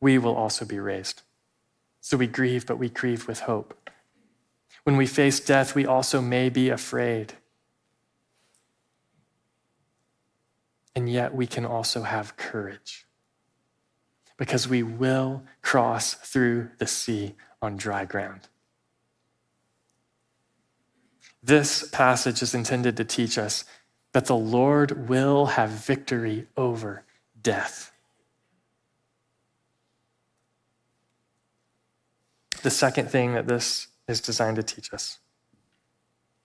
We 0.00 0.18
will 0.18 0.34
also 0.34 0.64
be 0.64 0.78
raised. 0.78 1.22
So 2.00 2.16
we 2.16 2.26
grieve, 2.26 2.66
but 2.66 2.78
we 2.78 2.88
grieve 2.88 3.26
with 3.26 3.40
hope. 3.40 3.90
When 4.84 4.96
we 4.96 5.06
face 5.06 5.40
death, 5.40 5.74
we 5.74 5.86
also 5.86 6.20
may 6.20 6.48
be 6.48 6.70
afraid. 6.70 7.34
And 10.94 11.08
yet 11.08 11.34
we 11.34 11.46
can 11.46 11.64
also 11.64 12.02
have 12.02 12.36
courage 12.36 13.06
because 14.36 14.68
we 14.68 14.82
will 14.82 15.42
cross 15.62 16.14
through 16.14 16.70
the 16.78 16.86
sea 16.86 17.34
on 17.60 17.76
dry 17.76 18.04
ground. 18.04 18.48
This 21.42 21.88
passage 21.88 22.42
is 22.42 22.54
intended 22.54 22.96
to 22.96 23.04
teach 23.04 23.36
us 23.36 23.64
that 24.12 24.26
the 24.26 24.36
Lord 24.36 25.08
will 25.08 25.46
have 25.46 25.70
victory 25.70 26.46
over 26.56 27.04
death. 27.42 27.92
The 32.62 32.70
second 32.70 33.10
thing 33.10 33.34
that 33.34 33.46
this 33.46 33.88
is 34.08 34.20
designed 34.20 34.56
to 34.56 34.62
teach 34.62 34.92
us 34.92 35.18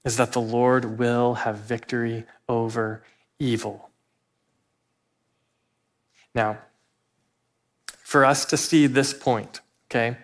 is 0.06 0.17
that 0.17 0.34
the 0.34 0.41
Lord 0.41 0.99
will 0.99 1.36
have 1.36 1.58
victory 1.58 2.25
over 2.47 3.03
evil. 3.39 3.89
Now, 6.36 6.60
for 7.99 8.25
us 8.25 8.45
to 8.45 8.58
see 8.58 8.88
this 8.88 9.13
point, 9.13 9.62
okay, 9.89 10.17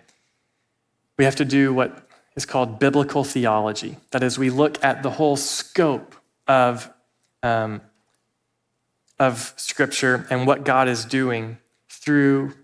we 1.16 1.24
have 1.24 1.36
to 1.36 1.44
do 1.44 1.72
what 1.72 2.06
is 2.36 2.44
called 2.44 2.78
biblical 2.78 3.24
theology. 3.24 3.96
That 4.10 4.22
is, 4.22 4.38
we 4.38 4.50
look 4.50 4.82
at 4.84 5.02
the 5.02 5.10
whole 5.10 5.36
scope 5.36 6.14
of 6.46 6.90
um, 7.42 7.80
of 9.20 9.52
Scripture 9.56 10.26
and 10.30 10.46
what 10.46 10.64
God 10.64 10.88
is 10.88 11.04
doing 11.04 11.58
through 11.88 12.54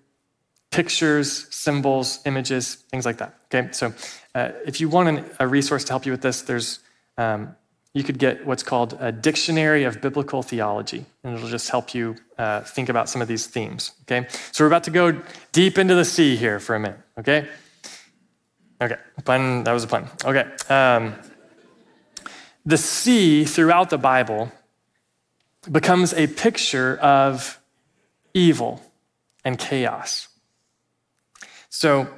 pictures, 0.70 1.46
symbols, 1.54 2.20
images, 2.24 2.74
things 2.90 3.04
like 3.04 3.18
that. 3.18 3.34
Okay, 3.46 3.70
so 3.72 3.92
uh, 4.34 4.50
if 4.66 4.80
you 4.80 4.88
want 4.88 5.08
an, 5.08 5.24
a 5.38 5.46
resource 5.46 5.84
to 5.84 5.92
help 5.92 6.04
you 6.06 6.12
with 6.12 6.22
this, 6.22 6.42
there's 6.42 6.80
um, 7.18 7.54
you 7.92 8.02
could 8.02 8.18
get 8.18 8.44
what's 8.46 8.62
called 8.62 8.96
a 9.00 9.12
dictionary 9.12 9.84
of 9.84 10.00
biblical 10.00 10.42
theology, 10.42 11.04
and 11.22 11.36
it'll 11.36 11.48
just 11.48 11.70
help 11.70 11.94
you 11.94 12.16
uh, 12.36 12.60
think 12.62 12.88
about 12.88 13.08
some 13.08 13.22
of 13.22 13.28
these 13.28 13.46
themes. 13.46 13.92
Okay, 14.02 14.26
so 14.50 14.64
we're 14.64 14.68
about 14.68 14.84
to 14.84 14.90
go 14.90 15.22
deep 15.52 15.78
into 15.78 15.94
the 15.94 16.04
sea 16.04 16.36
here 16.36 16.58
for 16.58 16.74
a 16.74 16.80
minute. 16.80 17.00
Okay, 17.18 17.48
okay, 18.80 18.96
pun. 19.24 19.62
That 19.64 19.72
was 19.72 19.84
a 19.84 19.88
pun. 19.88 20.08
Okay, 20.24 20.46
um, 20.68 21.14
the 22.64 22.78
sea 22.78 23.44
throughout 23.44 23.90
the 23.90 23.98
Bible 23.98 24.50
becomes 25.70 26.12
a 26.14 26.26
picture 26.26 26.96
of 26.96 27.60
evil 28.34 28.82
and 29.44 29.58
chaos. 29.58 30.28
So, 31.68 32.08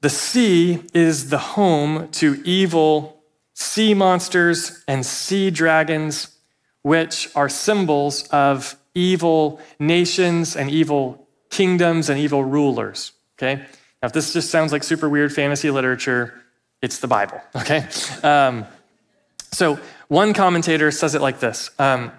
the 0.00 0.10
sea 0.10 0.82
is 0.92 1.30
the 1.30 1.38
home 1.38 2.08
to 2.12 2.42
evil 2.44 3.22
sea 3.54 3.94
monsters 3.94 4.82
and 4.88 5.06
sea 5.06 5.50
dragons, 5.50 6.36
which 6.82 7.28
are 7.36 7.48
symbols 7.48 8.26
of 8.28 8.76
evil 8.94 9.60
nations 9.78 10.56
and 10.56 10.70
evil 10.70 11.28
kingdoms 11.50 12.08
and 12.08 12.18
evil 12.18 12.42
rulers. 12.42 13.12
Okay? 13.38 13.56
Now, 13.56 14.06
if 14.06 14.12
this 14.12 14.32
just 14.32 14.50
sounds 14.50 14.72
like 14.72 14.82
super 14.82 15.08
weird 15.08 15.32
fantasy 15.32 15.70
literature, 15.70 16.34
it's 16.80 16.98
the 16.98 17.08
Bible. 17.08 17.40
Okay? 17.56 17.86
Um, 18.22 18.66
so, 19.52 19.78
one 20.08 20.34
commentator 20.34 20.90
says 20.90 21.14
it 21.14 21.22
like 21.22 21.40
this 21.40 21.70
um, 21.78 22.10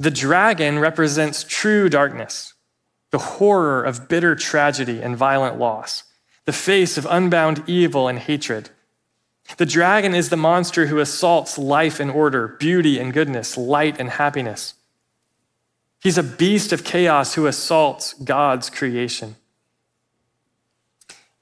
the 0.00 0.10
dragon 0.10 0.78
represents 0.78 1.44
true 1.44 1.90
darkness, 1.90 2.54
the 3.10 3.18
horror 3.18 3.84
of 3.84 4.08
bitter 4.08 4.34
tragedy 4.34 5.02
and 5.02 5.14
violent 5.14 5.58
loss, 5.58 6.04
the 6.46 6.54
face 6.54 6.96
of 6.96 7.06
unbound 7.10 7.62
evil 7.66 8.08
and 8.08 8.18
hatred. 8.18 8.70
The 9.58 9.66
dragon 9.66 10.14
is 10.14 10.30
the 10.30 10.38
monster 10.38 10.86
who 10.86 11.00
assaults 11.00 11.58
life 11.58 12.00
and 12.00 12.10
order, 12.10 12.48
beauty 12.48 12.98
and 12.98 13.12
goodness, 13.12 13.58
light 13.58 14.00
and 14.00 14.08
happiness. 14.08 14.72
He's 16.02 16.16
a 16.16 16.22
beast 16.22 16.72
of 16.72 16.82
chaos 16.82 17.34
who 17.34 17.46
assaults 17.46 18.14
God's 18.14 18.70
creation. 18.70 19.36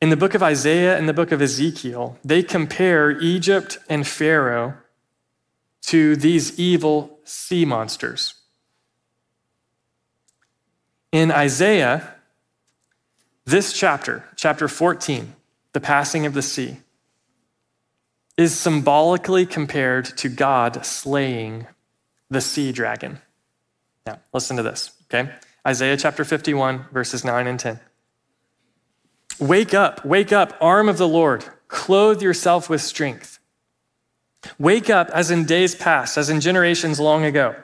In 0.02 0.10
the 0.10 0.16
book 0.16 0.34
of 0.34 0.42
Isaiah 0.42 0.98
and 0.98 1.08
the 1.08 1.14
book 1.14 1.30
of 1.30 1.40
Ezekiel, 1.40 2.18
they 2.24 2.42
compare 2.42 3.12
Egypt 3.20 3.78
and 3.88 4.04
Pharaoh 4.04 4.74
to 5.82 6.16
these 6.16 6.58
evil 6.58 7.20
sea 7.22 7.64
monsters. 7.64 8.34
In 11.10 11.30
Isaiah, 11.30 12.14
this 13.44 13.72
chapter, 13.72 14.24
chapter 14.36 14.68
14, 14.68 15.34
the 15.72 15.80
passing 15.80 16.26
of 16.26 16.34
the 16.34 16.42
sea, 16.42 16.78
is 18.36 18.54
symbolically 18.54 19.46
compared 19.46 20.04
to 20.18 20.28
God 20.28 20.84
slaying 20.84 21.66
the 22.30 22.40
sea 22.40 22.72
dragon. 22.72 23.18
Now, 24.06 24.20
listen 24.32 24.56
to 24.58 24.62
this, 24.62 24.92
okay? 25.06 25.32
Isaiah 25.66 25.96
chapter 25.96 26.24
51, 26.24 26.86
verses 26.92 27.24
9 27.24 27.46
and 27.46 27.58
10. 27.58 27.80
Wake 29.40 29.72
up, 29.72 30.04
wake 30.04 30.32
up, 30.32 30.56
arm 30.60 30.88
of 30.88 30.98
the 30.98 31.08
Lord, 31.08 31.44
clothe 31.68 32.22
yourself 32.22 32.68
with 32.68 32.80
strength. 32.80 33.38
Wake 34.58 34.90
up 34.90 35.08
as 35.10 35.30
in 35.30 35.44
days 35.44 35.74
past, 35.74 36.18
as 36.18 36.30
in 36.30 36.40
generations 36.40 37.00
long 37.00 37.24
ago. 37.24 37.56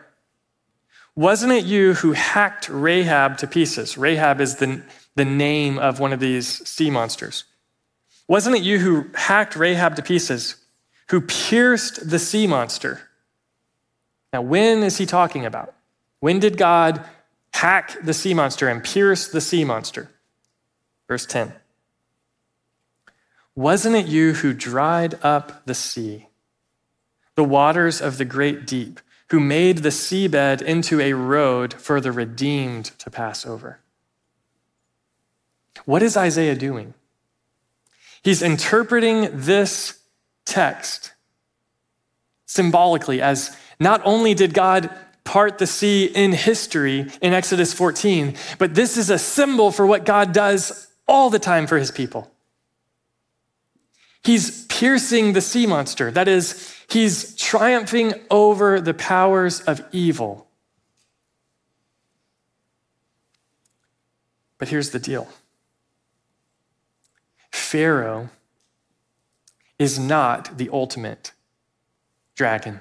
Wasn't 1.16 1.52
it 1.52 1.64
you 1.64 1.94
who 1.94 2.12
hacked 2.12 2.68
Rahab 2.68 3.38
to 3.38 3.46
pieces? 3.46 3.96
Rahab 3.96 4.40
is 4.40 4.56
the, 4.56 4.82
the 5.14 5.24
name 5.24 5.78
of 5.78 6.00
one 6.00 6.12
of 6.12 6.20
these 6.20 6.68
sea 6.68 6.90
monsters. 6.90 7.44
Wasn't 8.26 8.56
it 8.56 8.62
you 8.62 8.78
who 8.78 9.06
hacked 9.14 9.54
Rahab 9.54 9.96
to 9.96 10.02
pieces, 10.02 10.56
who 11.10 11.20
pierced 11.20 12.10
the 12.10 12.18
sea 12.18 12.46
monster? 12.46 13.02
Now, 14.32 14.42
when 14.42 14.82
is 14.82 14.98
he 14.98 15.06
talking 15.06 15.46
about? 15.46 15.74
When 16.18 16.40
did 16.40 16.56
God 16.56 17.04
hack 17.52 17.96
the 18.02 18.14
sea 18.14 18.34
monster 18.34 18.68
and 18.68 18.82
pierce 18.82 19.28
the 19.28 19.40
sea 19.40 19.64
monster? 19.64 20.10
Verse 21.06 21.26
10. 21.26 21.52
Wasn't 23.54 23.94
it 23.94 24.06
you 24.06 24.32
who 24.32 24.52
dried 24.52 25.16
up 25.22 25.64
the 25.66 25.74
sea, 25.74 26.28
the 27.36 27.44
waters 27.44 28.00
of 28.00 28.18
the 28.18 28.24
great 28.24 28.66
deep, 28.66 29.00
who 29.30 29.40
made 29.40 29.78
the 29.78 29.88
seabed 29.88 30.62
into 30.62 31.00
a 31.00 31.12
road 31.12 31.74
for 31.74 32.00
the 32.00 32.12
redeemed 32.12 32.86
to 32.98 33.10
pass 33.10 33.46
over? 33.46 33.80
What 35.84 36.02
is 36.02 36.16
Isaiah 36.16 36.54
doing? 36.54 36.94
He's 38.22 38.42
interpreting 38.42 39.28
this 39.32 39.98
text 40.44 41.12
symbolically 42.46 43.20
as 43.20 43.56
not 43.80 44.00
only 44.04 44.34
did 44.34 44.54
God 44.54 44.90
part 45.24 45.58
the 45.58 45.66
sea 45.66 46.04
in 46.04 46.32
history 46.32 47.10
in 47.20 47.32
Exodus 47.32 47.72
14, 47.72 48.34
but 48.58 48.74
this 48.74 48.96
is 48.96 49.10
a 49.10 49.18
symbol 49.18 49.70
for 49.70 49.86
what 49.86 50.04
God 50.04 50.32
does 50.32 50.86
all 51.08 51.30
the 51.30 51.38
time 51.38 51.66
for 51.66 51.78
his 51.78 51.90
people. 51.90 52.30
He's 54.24 54.64
piercing 54.66 55.34
the 55.34 55.40
sea 55.40 55.66
monster. 55.66 56.10
That 56.10 56.28
is, 56.28 56.74
he's 56.88 57.36
triumphing 57.36 58.14
over 58.30 58.80
the 58.80 58.94
powers 58.94 59.60
of 59.60 59.82
evil. 59.92 60.48
But 64.58 64.68
here's 64.68 64.90
the 64.90 64.98
deal 64.98 65.28
Pharaoh 67.50 68.30
is 69.78 69.98
not 69.98 70.56
the 70.56 70.70
ultimate 70.72 71.32
dragon. 72.34 72.80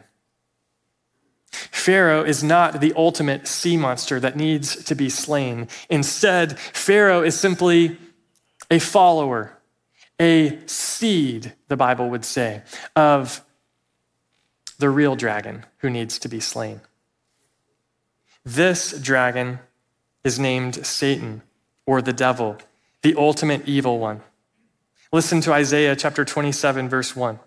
Pharaoh 1.52 2.24
is 2.24 2.44
not 2.44 2.80
the 2.80 2.94
ultimate 2.96 3.48
sea 3.48 3.76
monster 3.76 4.20
that 4.20 4.38
needs 4.38 4.82
to 4.86 4.96
be 4.96 5.10
slain. 5.10 5.68
Instead, 5.90 6.58
Pharaoh 6.58 7.22
is 7.22 7.38
simply 7.38 7.98
a 8.72 8.80
follower 8.80 9.58
a 10.20 10.60
seed, 10.66 11.54
the 11.68 11.78
Bible 11.78 12.10
would 12.10 12.26
say, 12.26 12.62
of 12.96 13.44
the 14.78 14.90
real 14.90 15.16
dragon 15.16 15.66
who 15.78 15.90
needs 15.90 16.20
to 16.20 16.28
be 16.28 16.40
slain. 16.40 16.82
This 18.46 18.92
dragon 19.00 19.60
is 20.24 20.40
named 20.40 20.86
Satan 20.86 21.42
or 21.86 22.02
the 22.02 22.14
devil, 22.14 22.58
the 23.02 23.16
ultimate 23.16 23.68
evil 23.68 24.00
one. 24.00 24.22
Listen 25.12 25.42
to 25.42 25.54
Isaiah 25.54 25.96
chapter 25.96 26.26
27, 26.26 26.90
verse 26.90 27.16
1. 27.16 27.40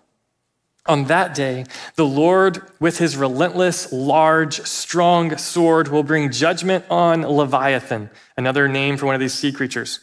On 0.85 1.03
that 1.05 1.35
day, 1.35 1.65
the 1.95 2.05
Lord, 2.05 2.61
with 2.79 2.97
his 2.97 3.17
relentless, 3.17 3.91
large, 3.91 4.61
strong 4.61 5.35
sword, 5.37 5.89
will 5.89 6.03
bring 6.03 6.31
judgment 6.31 6.85
on 6.89 7.23
Leviathan, 7.23 8.09
another 8.37 8.69
name 8.69 8.95
for 8.95 9.05
one 9.05 9.15
of 9.15 9.19
these 9.19 9.33
sea 9.33 9.51
creatures. 9.51 9.99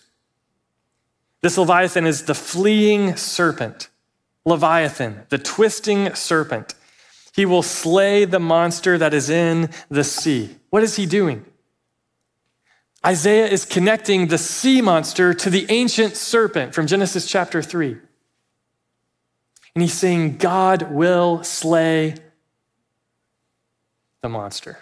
This 1.44 1.58
Leviathan 1.58 2.06
is 2.06 2.22
the 2.22 2.34
fleeing 2.34 3.16
serpent. 3.16 3.90
Leviathan, 4.46 5.26
the 5.28 5.36
twisting 5.36 6.14
serpent. 6.14 6.74
He 7.34 7.44
will 7.44 7.62
slay 7.62 8.24
the 8.24 8.40
monster 8.40 8.96
that 8.96 9.12
is 9.12 9.28
in 9.28 9.68
the 9.90 10.04
sea. 10.04 10.56
What 10.70 10.82
is 10.82 10.96
he 10.96 11.04
doing? 11.04 11.44
Isaiah 13.04 13.46
is 13.46 13.66
connecting 13.66 14.28
the 14.28 14.38
sea 14.38 14.80
monster 14.80 15.34
to 15.34 15.50
the 15.50 15.66
ancient 15.68 16.16
serpent 16.16 16.74
from 16.74 16.86
Genesis 16.86 17.26
chapter 17.26 17.60
3. 17.60 17.98
And 19.74 19.82
he's 19.82 19.92
saying, 19.92 20.38
God 20.38 20.90
will 20.92 21.44
slay 21.44 22.14
the 24.22 24.30
monster. 24.30 24.78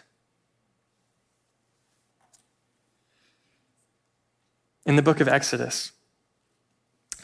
In 4.86 4.94
the 4.94 5.02
book 5.02 5.18
of 5.18 5.26
Exodus, 5.26 5.90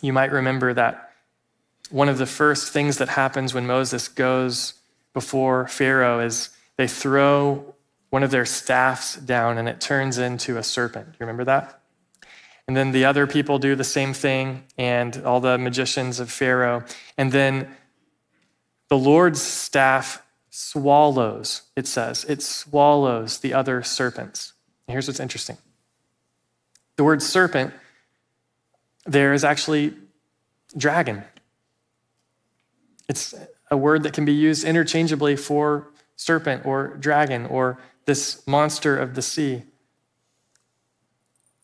you 0.01 0.12
might 0.12 0.32
remember 0.32 0.74
that 0.74 1.12
one 1.90 2.09
of 2.09 2.18
the 2.18 2.26
first 2.26 2.72
things 2.72 2.99
that 2.99 3.09
happens 3.09 3.55
when 3.55 3.66
Moses 3.66 4.09
goes 4.09 4.74
before 5.14 5.66
Pharaoh 5.68 6.20
is 6.20 6.51
they 6.76 6.86
throw 6.86 7.74
one 8.11 8.22
of 8.22 8.30
their 8.30 8.44
staffs 8.44 9.16
down 9.16 9.59
and 9.59 9.68
it 9.68 9.80
turns 9.80 10.18
into 10.18 10.59
a 10.59 10.62
serpent. 10.62 11.09
You 11.09 11.16
remember 11.20 11.44
that? 11.44 11.80
And 12.66 12.76
then 12.76 12.92
the 12.92 13.07
other 13.07 13.26
people 13.26 13.59
do 13.59 13.74
the 13.74 13.82
same 13.82 14.12
thing, 14.12 14.64
and 14.76 15.24
all 15.24 15.40
the 15.40 15.57
magicians 15.57 16.20
of 16.20 16.30
Pharaoh. 16.30 16.84
And 17.16 17.32
then 17.32 17.74
the 18.88 18.99
Lord's 18.99 19.40
staff 19.40 20.22
swallows, 20.51 21.62
it 21.76 21.86
says, 21.86 22.24
it 22.24 22.42
swallows 22.42 23.38
the 23.38 23.55
other 23.55 23.82
serpents. 23.82 24.53
And 24.86 24.92
here's 24.92 25.09
what's 25.09 25.20
interesting 25.20 25.57
the 26.96 27.05
word 27.05 27.22
serpent 27.22 27.72
there 29.09 29.33
is 29.33 29.43
actually 29.43 29.95
dragon. 30.77 31.25
It's 33.09 33.35
a 33.71 33.77
word 33.77 34.03
that 34.03 34.13
can 34.13 34.25
be 34.25 34.33
used 34.33 34.65
interchangeably 34.65 35.35
for 35.35 35.89
serpent 36.17 36.67
or 36.67 36.97
dragon 36.99 37.47
or 37.47 37.79
this 38.05 38.47
monster 38.47 38.97
of 38.97 39.15
the 39.15 39.23
sea. 39.23 39.63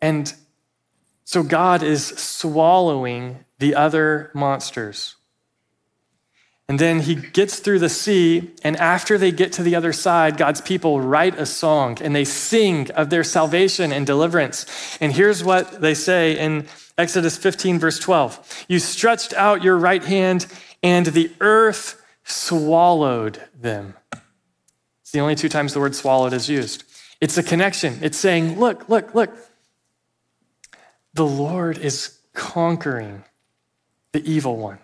And 0.00 0.34
so 1.24 1.42
God 1.42 1.82
is 1.82 2.06
swallowing 2.06 3.44
the 3.58 3.74
other 3.74 4.30
monsters. 4.34 5.16
And 6.68 6.78
then 6.78 7.00
he 7.00 7.14
gets 7.14 7.58
through 7.58 7.80
the 7.80 7.90
sea, 7.90 8.50
and 8.62 8.76
after 8.78 9.18
they 9.18 9.32
get 9.32 9.52
to 9.52 9.62
the 9.62 9.74
other 9.74 9.92
side, 9.92 10.38
God's 10.38 10.62
people 10.62 10.98
write 10.98 11.38
a 11.38 11.44
song 11.44 11.98
and 12.00 12.16
they 12.16 12.24
sing 12.24 12.90
of 12.92 13.10
their 13.10 13.24
salvation 13.24 13.92
and 13.92 14.06
deliverance. 14.06 14.64
And 14.98 15.12
here's 15.12 15.44
what 15.44 15.82
they 15.82 15.92
say 15.92 16.38
in 16.38 16.66
Exodus 16.96 17.36
15, 17.36 17.78
verse 17.78 17.98
12 17.98 18.64
You 18.68 18.78
stretched 18.78 19.34
out 19.34 19.62
your 19.62 19.76
right 19.76 20.02
hand, 20.02 20.46
and 20.82 21.04
the 21.06 21.30
earth 21.40 22.02
swallowed 22.24 23.42
them. 23.60 23.94
It's 25.02 25.12
the 25.12 25.20
only 25.20 25.34
two 25.34 25.50
times 25.50 25.74
the 25.74 25.80
word 25.80 25.94
swallowed 25.94 26.32
is 26.32 26.48
used. 26.48 26.84
It's 27.20 27.36
a 27.36 27.42
connection. 27.42 27.98
It's 28.00 28.16
saying, 28.16 28.58
Look, 28.58 28.88
look, 28.88 29.14
look. 29.14 29.36
The 31.12 31.26
Lord 31.26 31.78
is 31.78 32.18
conquering 32.32 33.24
the 34.12 34.28
evil 34.28 34.56
one. 34.56 34.78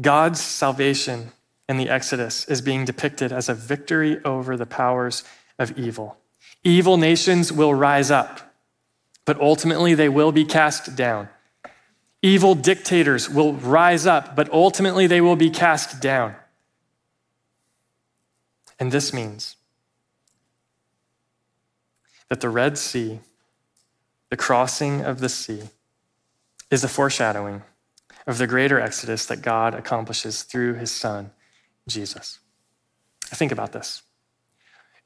God's 0.00 0.40
salvation 0.40 1.32
in 1.68 1.78
the 1.78 1.88
Exodus 1.88 2.44
is 2.46 2.60
being 2.60 2.84
depicted 2.84 3.32
as 3.32 3.48
a 3.48 3.54
victory 3.54 4.22
over 4.24 4.56
the 4.56 4.66
powers 4.66 5.24
of 5.58 5.76
evil. 5.78 6.18
Evil 6.62 6.96
nations 6.96 7.52
will 7.52 7.74
rise 7.74 8.10
up, 8.10 8.54
but 9.24 9.40
ultimately 9.40 9.94
they 9.94 10.08
will 10.08 10.32
be 10.32 10.44
cast 10.44 10.94
down. 10.96 11.28
Evil 12.22 12.54
dictators 12.54 13.28
will 13.28 13.54
rise 13.54 14.06
up, 14.06 14.36
but 14.36 14.50
ultimately 14.52 15.06
they 15.06 15.20
will 15.20 15.36
be 15.36 15.50
cast 15.50 16.00
down. 16.00 16.34
And 18.78 18.92
this 18.92 19.12
means 19.12 19.56
that 22.28 22.40
the 22.40 22.48
Red 22.48 22.76
Sea, 22.76 23.20
the 24.28 24.36
crossing 24.36 25.00
of 25.02 25.20
the 25.20 25.28
sea, 25.28 25.62
is 26.70 26.84
a 26.84 26.88
foreshadowing 26.88 27.62
of 28.26 28.38
the 28.38 28.46
greater 28.46 28.80
exodus 28.80 29.26
that 29.26 29.42
God 29.42 29.74
accomplishes 29.74 30.42
through 30.42 30.74
his 30.74 30.90
son, 30.90 31.30
Jesus. 31.88 32.40
Think 33.22 33.52
about 33.52 33.72
this. 33.72 34.02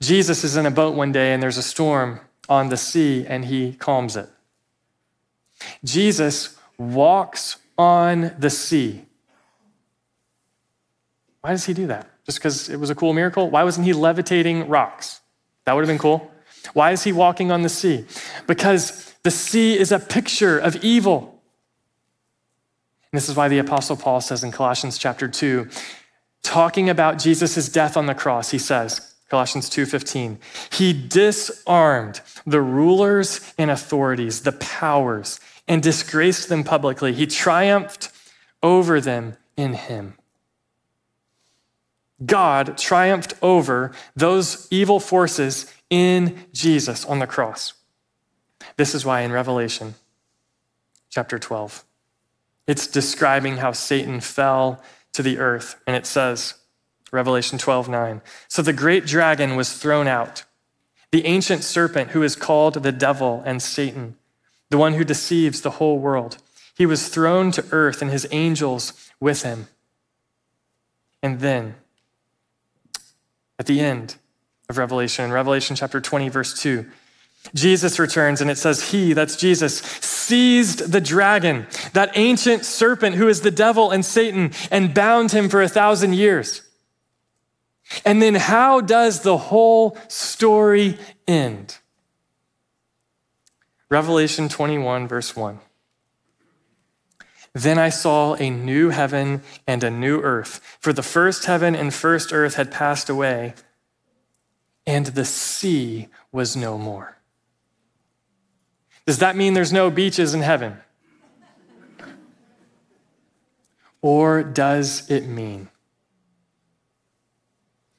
Jesus 0.01 0.45
is 0.45 0.57
in 0.57 0.67
a 0.67 0.71
boat 0.71 0.95
one 0.95 1.13
day 1.13 1.33
and 1.33 1.43
there's 1.43 1.59
a 1.59 1.63
storm 1.63 2.21
on 2.49 2.69
the 2.69 2.77
sea 2.77 3.27
and 3.27 3.45
he 3.45 3.75
calms 3.75 4.17
it. 4.17 4.29
Jesus 5.85 6.57
walks 6.79 7.59
on 7.77 8.35
the 8.39 8.51
sea. 8.51 9.05
Why 11.43 11.51
does 11.51 11.65
he 11.65 11.75
do 11.75 11.87
that? 11.89 12.09
Just 12.25 12.39
because 12.39 12.69
it 12.69 12.77
was 12.77 12.91
a 12.91 12.95
cool 12.95 13.13
miracle? 13.13 13.51
Why 13.51 13.65
wasn't 13.65 13.87
he 13.87 13.93
levitating 13.93 14.69
rocks? 14.69 15.21
That 15.65 15.75
would 15.75 15.83
have 15.83 15.89
been 15.89 15.99
cool. 15.99 16.31
Why 16.75 16.93
is 16.93 17.05
he 17.05 17.13
walking 17.13 17.51
on 17.51 17.63
the 17.63 17.69
sea? 17.69 18.05
Because 18.47 19.15
the 19.23 19.31
sea 19.31 19.79
is 19.79 19.93
a 19.93 19.99
picture 19.99 20.59
of 20.59 20.77
evil. 20.85 21.40
This 23.13 23.29
is 23.29 23.37
why 23.37 23.49
the 23.49 23.59
apostle 23.59 23.97
Paul 23.97 24.21
says 24.21 24.45
in 24.45 24.53
Colossians 24.53 24.97
chapter 24.97 25.27
2, 25.27 25.69
talking 26.43 26.89
about 26.89 27.19
Jesus' 27.19 27.69
death 27.69 27.97
on 27.97 28.07
the 28.07 28.15
cross, 28.15 28.51
he 28.51 28.59
says, 28.59 29.15
Colossians 29.29 29.71
2:15, 29.71 30.39
he 30.73 30.93
disarmed 30.93 32.21
the 32.45 32.61
rulers 32.61 33.53
and 33.57 33.71
authorities, 33.71 34.43
the 34.43 34.53
powers, 34.53 35.39
and 35.69 35.83
disgraced 35.83 36.49
them 36.49 36.65
publicly. 36.65 37.13
He 37.13 37.27
triumphed 37.27 38.11
over 38.63 39.01
them 39.01 39.37
in 39.57 39.75
him. 39.75 40.15
God 42.27 42.77
triumphed 42.77 43.35
over 43.41 43.93
those 44.17 44.67
evil 44.71 45.01
forces 45.01 45.73
in 45.89 46.47
Jesus 46.53 47.05
on 47.05 47.21
the 47.21 47.27
cross. 47.27 47.73
This 48.77 48.95
is 48.95 49.05
why 49.05 49.21
in 49.21 49.33
Revelation 49.33 49.95
chapter 51.09 51.39
12, 51.39 51.85
it's 52.71 52.87
describing 52.87 53.57
how 53.57 53.73
Satan 53.73 54.21
fell 54.21 54.81
to 55.13 55.23
the 55.23 55.39
earth. 55.39 55.81
And 55.87 55.97
it 55.97 56.07
says, 56.07 56.55
Revelation 57.11 57.59
12, 57.59 57.89
9. 57.89 58.21
So 58.49 58.63
the 58.63 58.73
great 58.73 59.07
dragon 59.07 59.57
was 59.57 59.77
thrown 59.77 60.07
out, 60.07 60.45
the 61.11 61.27
ancient 61.27 61.65
serpent 61.65 62.11
who 62.11 62.23
is 62.23 62.37
called 62.37 62.75
the 62.75 62.93
devil 62.93 63.43
and 63.45 63.61
Satan, 63.61 64.17
the 64.69 64.79
one 64.79 64.95
who 64.95 65.05
deceives 65.05 65.61
the 65.61 65.73
whole 65.73 65.99
world. 65.99 66.39
He 66.77 66.87
was 66.87 67.09
thrown 67.09 67.51
to 67.53 67.65
earth 67.73 68.01
and 68.01 68.11
his 68.11 68.29
angels 68.31 69.11
with 69.19 69.43
him. 69.43 69.67
And 71.23 71.41
then, 71.41 71.75
at 73.59 73.67
the 73.67 73.81
end 73.81 74.17
of 74.69 74.79
Revelation, 74.79 75.33
Revelation 75.33 75.75
chapter 75.75 76.01
20, 76.01 76.29
verse 76.29 76.59
2, 76.63 76.87
Jesus 77.55 77.99
returns 77.99 78.41
and 78.41 78.51
it 78.51 78.59
says, 78.59 78.91
He, 78.91 79.13
that's 79.13 79.37
Jesus, 79.37 79.79
seized 79.79 80.93
the 80.93 81.01
dragon, 81.01 81.67
that 81.93 82.13
ancient 82.17 82.65
serpent 82.65 83.17
who 83.17 83.29
is 83.29 83.41
the 83.41 83.51
devil 83.51 83.91
and 83.91 84.05
Satan, 84.05 84.53
and 84.71 84.95
bound 84.95 85.33
him 85.33 85.49
for 85.49 85.63
a 85.63 85.69
thousand 85.69 86.15
years. 86.15 86.63
And 88.05 88.23
then 88.23 88.37
how 88.37 88.81
does 88.81 89.23
the 89.23 89.37
whole 89.37 89.97
story 90.09 90.99
end? 91.27 91.79
Revelation 93.89 94.49
21, 94.49 95.09
verse 95.09 95.35
1. 95.35 95.59
Then 97.53 97.79
I 97.79 97.89
saw 97.89 98.35
a 98.35 98.49
new 98.49 98.91
heaven 98.91 99.43
and 99.67 99.83
a 99.83 99.91
new 99.91 100.21
earth, 100.21 100.61
for 100.79 100.93
the 100.93 101.03
first 101.03 101.47
heaven 101.47 101.75
and 101.75 101.93
first 101.93 102.33
earth 102.33 102.55
had 102.55 102.71
passed 102.71 103.09
away, 103.09 103.55
and 104.87 105.07
the 105.07 105.25
sea 105.25 106.07
was 106.31 106.55
no 106.55 106.79
more. 106.79 107.20
Does 109.07 109.19
that 109.19 109.37
mean 109.37 109.55
there's 109.55 109.73
no 109.73 109.91
beaches 109.91 110.35
in 110.35 110.43
heaven? 110.43 110.77
Or 114.03 114.43
does 114.43 115.11
it 115.11 115.27
mean 115.27 115.69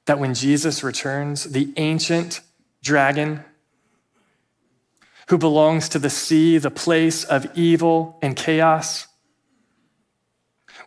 that 0.06 0.20
when 0.20 0.34
Jesus 0.34 0.84
returns, 0.84 1.44
the 1.44 1.74
ancient 1.78 2.42
dragon 2.82 3.44
who 5.28 5.38
belongs 5.38 5.88
to 5.90 6.00
the 6.00 6.10
sea, 6.10 6.58
the 6.58 6.72
place 6.72 7.24
of 7.24 7.46
evil 7.56 8.18
and 8.22 8.36
chaos, 8.36 9.08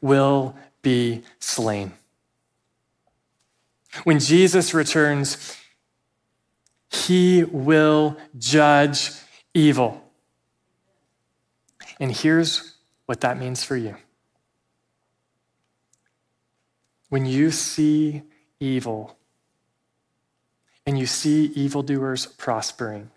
will 0.01 0.57
be 0.83 1.23
slain? 1.39 1.93
When 4.03 4.19
Jesus 4.19 4.75
returns, 4.75 5.57
he 6.91 7.45
will 7.45 8.17
judge 8.37 9.12
evil. 9.55 10.04
And 12.05 12.15
here's 12.15 12.75
what 13.07 13.23
that 13.23 13.39
means 13.39 13.65
for 13.65 13.79
you. 13.79 13.97
When 17.09 17.25
you 17.25 17.51
see 17.51 18.21
evil 18.61 19.17
and 20.85 20.99
you 20.99 21.07
see 21.07 21.47
evildoers 21.55 22.27
prospering, 22.27 23.11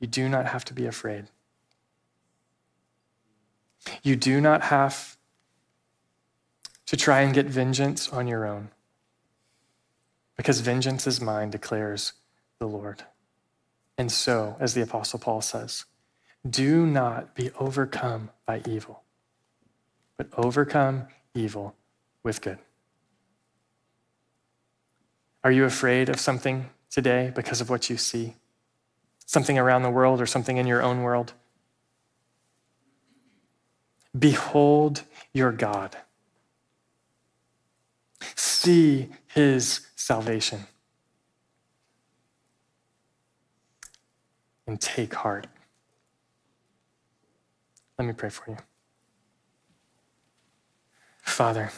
you 0.00 0.08
do 0.08 0.28
not 0.28 0.46
have 0.46 0.64
to 0.64 0.74
be 0.74 0.86
afraid. 0.86 1.26
You 4.02 4.16
do 4.16 4.40
not 4.40 4.62
have 4.62 5.16
to 6.86 6.96
try 6.96 7.20
and 7.20 7.32
get 7.32 7.46
vengeance 7.46 8.08
on 8.08 8.26
your 8.26 8.44
own, 8.44 8.70
because 10.36 10.58
vengeance 10.58 11.06
is 11.06 11.20
mine, 11.20 11.50
declares 11.50 12.14
the 12.58 12.66
Lord. 12.66 13.04
And 13.96 14.10
so, 14.10 14.56
as 14.58 14.74
the 14.74 14.82
Apostle 14.82 15.20
Paul 15.20 15.42
says, 15.42 15.84
do 16.48 16.86
not 16.86 17.34
be 17.34 17.50
overcome 17.58 18.30
by 18.46 18.62
evil, 18.68 19.02
but 20.16 20.28
overcome 20.36 21.06
evil 21.34 21.74
with 22.22 22.40
good. 22.40 22.58
Are 25.44 25.52
you 25.52 25.64
afraid 25.64 26.08
of 26.08 26.20
something 26.20 26.70
today 26.90 27.32
because 27.34 27.60
of 27.60 27.70
what 27.70 27.88
you 27.88 27.96
see? 27.96 28.34
Something 29.24 29.58
around 29.58 29.82
the 29.82 29.90
world 29.90 30.20
or 30.20 30.26
something 30.26 30.56
in 30.56 30.66
your 30.66 30.82
own 30.82 31.02
world? 31.02 31.32
Behold 34.18 35.02
your 35.32 35.52
God. 35.52 35.96
See 38.34 39.10
his 39.26 39.86
salvation. 39.96 40.66
And 44.66 44.80
take 44.80 45.14
heart. 45.14 45.46
Let 47.98 48.06
me 48.06 48.12
pray 48.12 48.28
for 48.28 48.50
you. 48.50 48.56
Father, 51.22 51.70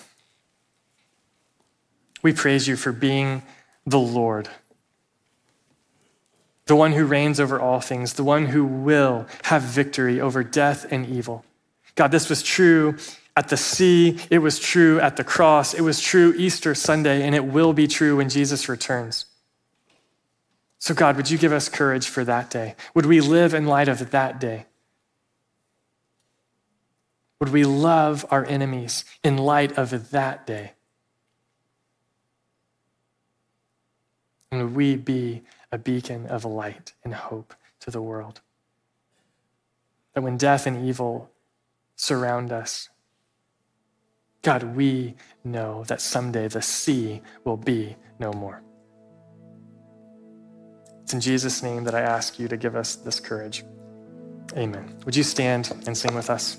we 2.23 2.33
praise 2.33 2.69
you 2.69 2.77
for 2.77 2.93
being 2.93 3.43
the 3.87 3.99
Lord, 3.99 4.49
the 6.67 6.77
one 6.77 6.93
who 6.93 7.05
reigns 7.05 7.41
over 7.41 7.59
all 7.59 7.81
things, 7.81 8.15
the 8.15 8.25
one 8.25 8.47
who 8.47 8.65
will 8.65 9.27
have 9.45 9.63
victory 9.63 10.21
over 10.21 10.45
death 10.45 10.87
and 10.91 11.07
evil. 11.07 11.45
God, 11.95 12.13
this 12.13 12.29
was 12.29 12.43
true 12.43 12.97
at 13.37 13.49
the 13.49 13.57
sea, 13.57 14.19
it 14.29 14.39
was 14.39 14.59
true 14.59 15.01
at 15.01 15.17
the 15.17 15.25
cross, 15.25 15.73
it 15.73 15.81
was 15.81 16.01
true 16.01 16.35
Easter 16.37 16.75
Sunday, 16.75 17.23
and 17.23 17.35
it 17.35 17.45
will 17.45 17.73
be 17.73 17.87
true 17.87 18.17
when 18.17 18.29
Jesus 18.29 18.69
returns. 18.69 19.25
So, 20.79 20.95
God, 20.95 21.17
would 21.17 21.31
you 21.31 21.39
give 21.39 21.53
us 21.53 21.69
courage 21.69 22.09
for 22.09 22.25
that 22.25 22.51
day? 22.51 22.75
Would 22.95 23.07
we 23.07 23.21
live 23.21 23.55
in 23.55 23.67
light 23.67 23.89
of 23.89 24.11
that 24.11 24.41
day? 24.41 24.67
Would 27.41 27.53
we 27.53 27.65
love 27.65 28.27
our 28.31 28.45
enemies 28.45 29.05
in 29.25 29.39
light 29.39 29.77
of 29.79 30.11
that 30.11 30.47
day? 30.47 30.73
And 34.53 34.63
would 34.63 34.75
we 34.75 34.97
be 34.97 35.43
a 35.73 35.79
beacon 35.79 36.27
of 36.27 36.45
light 36.45 36.93
and 37.03 37.15
hope 37.15 37.55
to 37.81 37.91
the 37.91 38.03
world? 38.03 38.43
That 40.15 40.23
when 40.23 40.37
death 40.37 40.67
and 40.67 40.87
evil 40.87 41.31
surround 41.97 42.53
us, 42.53 42.91
God, 44.43 44.77
we 44.77 45.15
know 45.45 45.85
that 45.85 46.01
someday 46.01 46.49
the 46.49 46.63
sea 46.63 47.23
will 47.45 47.57
be 47.57 47.97
no 48.19 48.33
more. 48.33 48.63
It's 51.03 51.15
in 51.15 51.21
Jesus' 51.21 51.63
name 51.63 51.85
that 51.85 51.95
I 51.95 52.01
ask 52.01 52.39
you 52.39 52.49
to 52.49 52.57
give 52.57 52.77
us 52.77 52.97
this 52.97 53.19
courage. 53.19 53.65
Amen. 54.57 54.97
Would 55.05 55.17
you 55.17 55.23
stand 55.23 55.71
and 55.87 55.97
sing 55.97 56.15
with 56.15 56.29
us? 56.29 56.59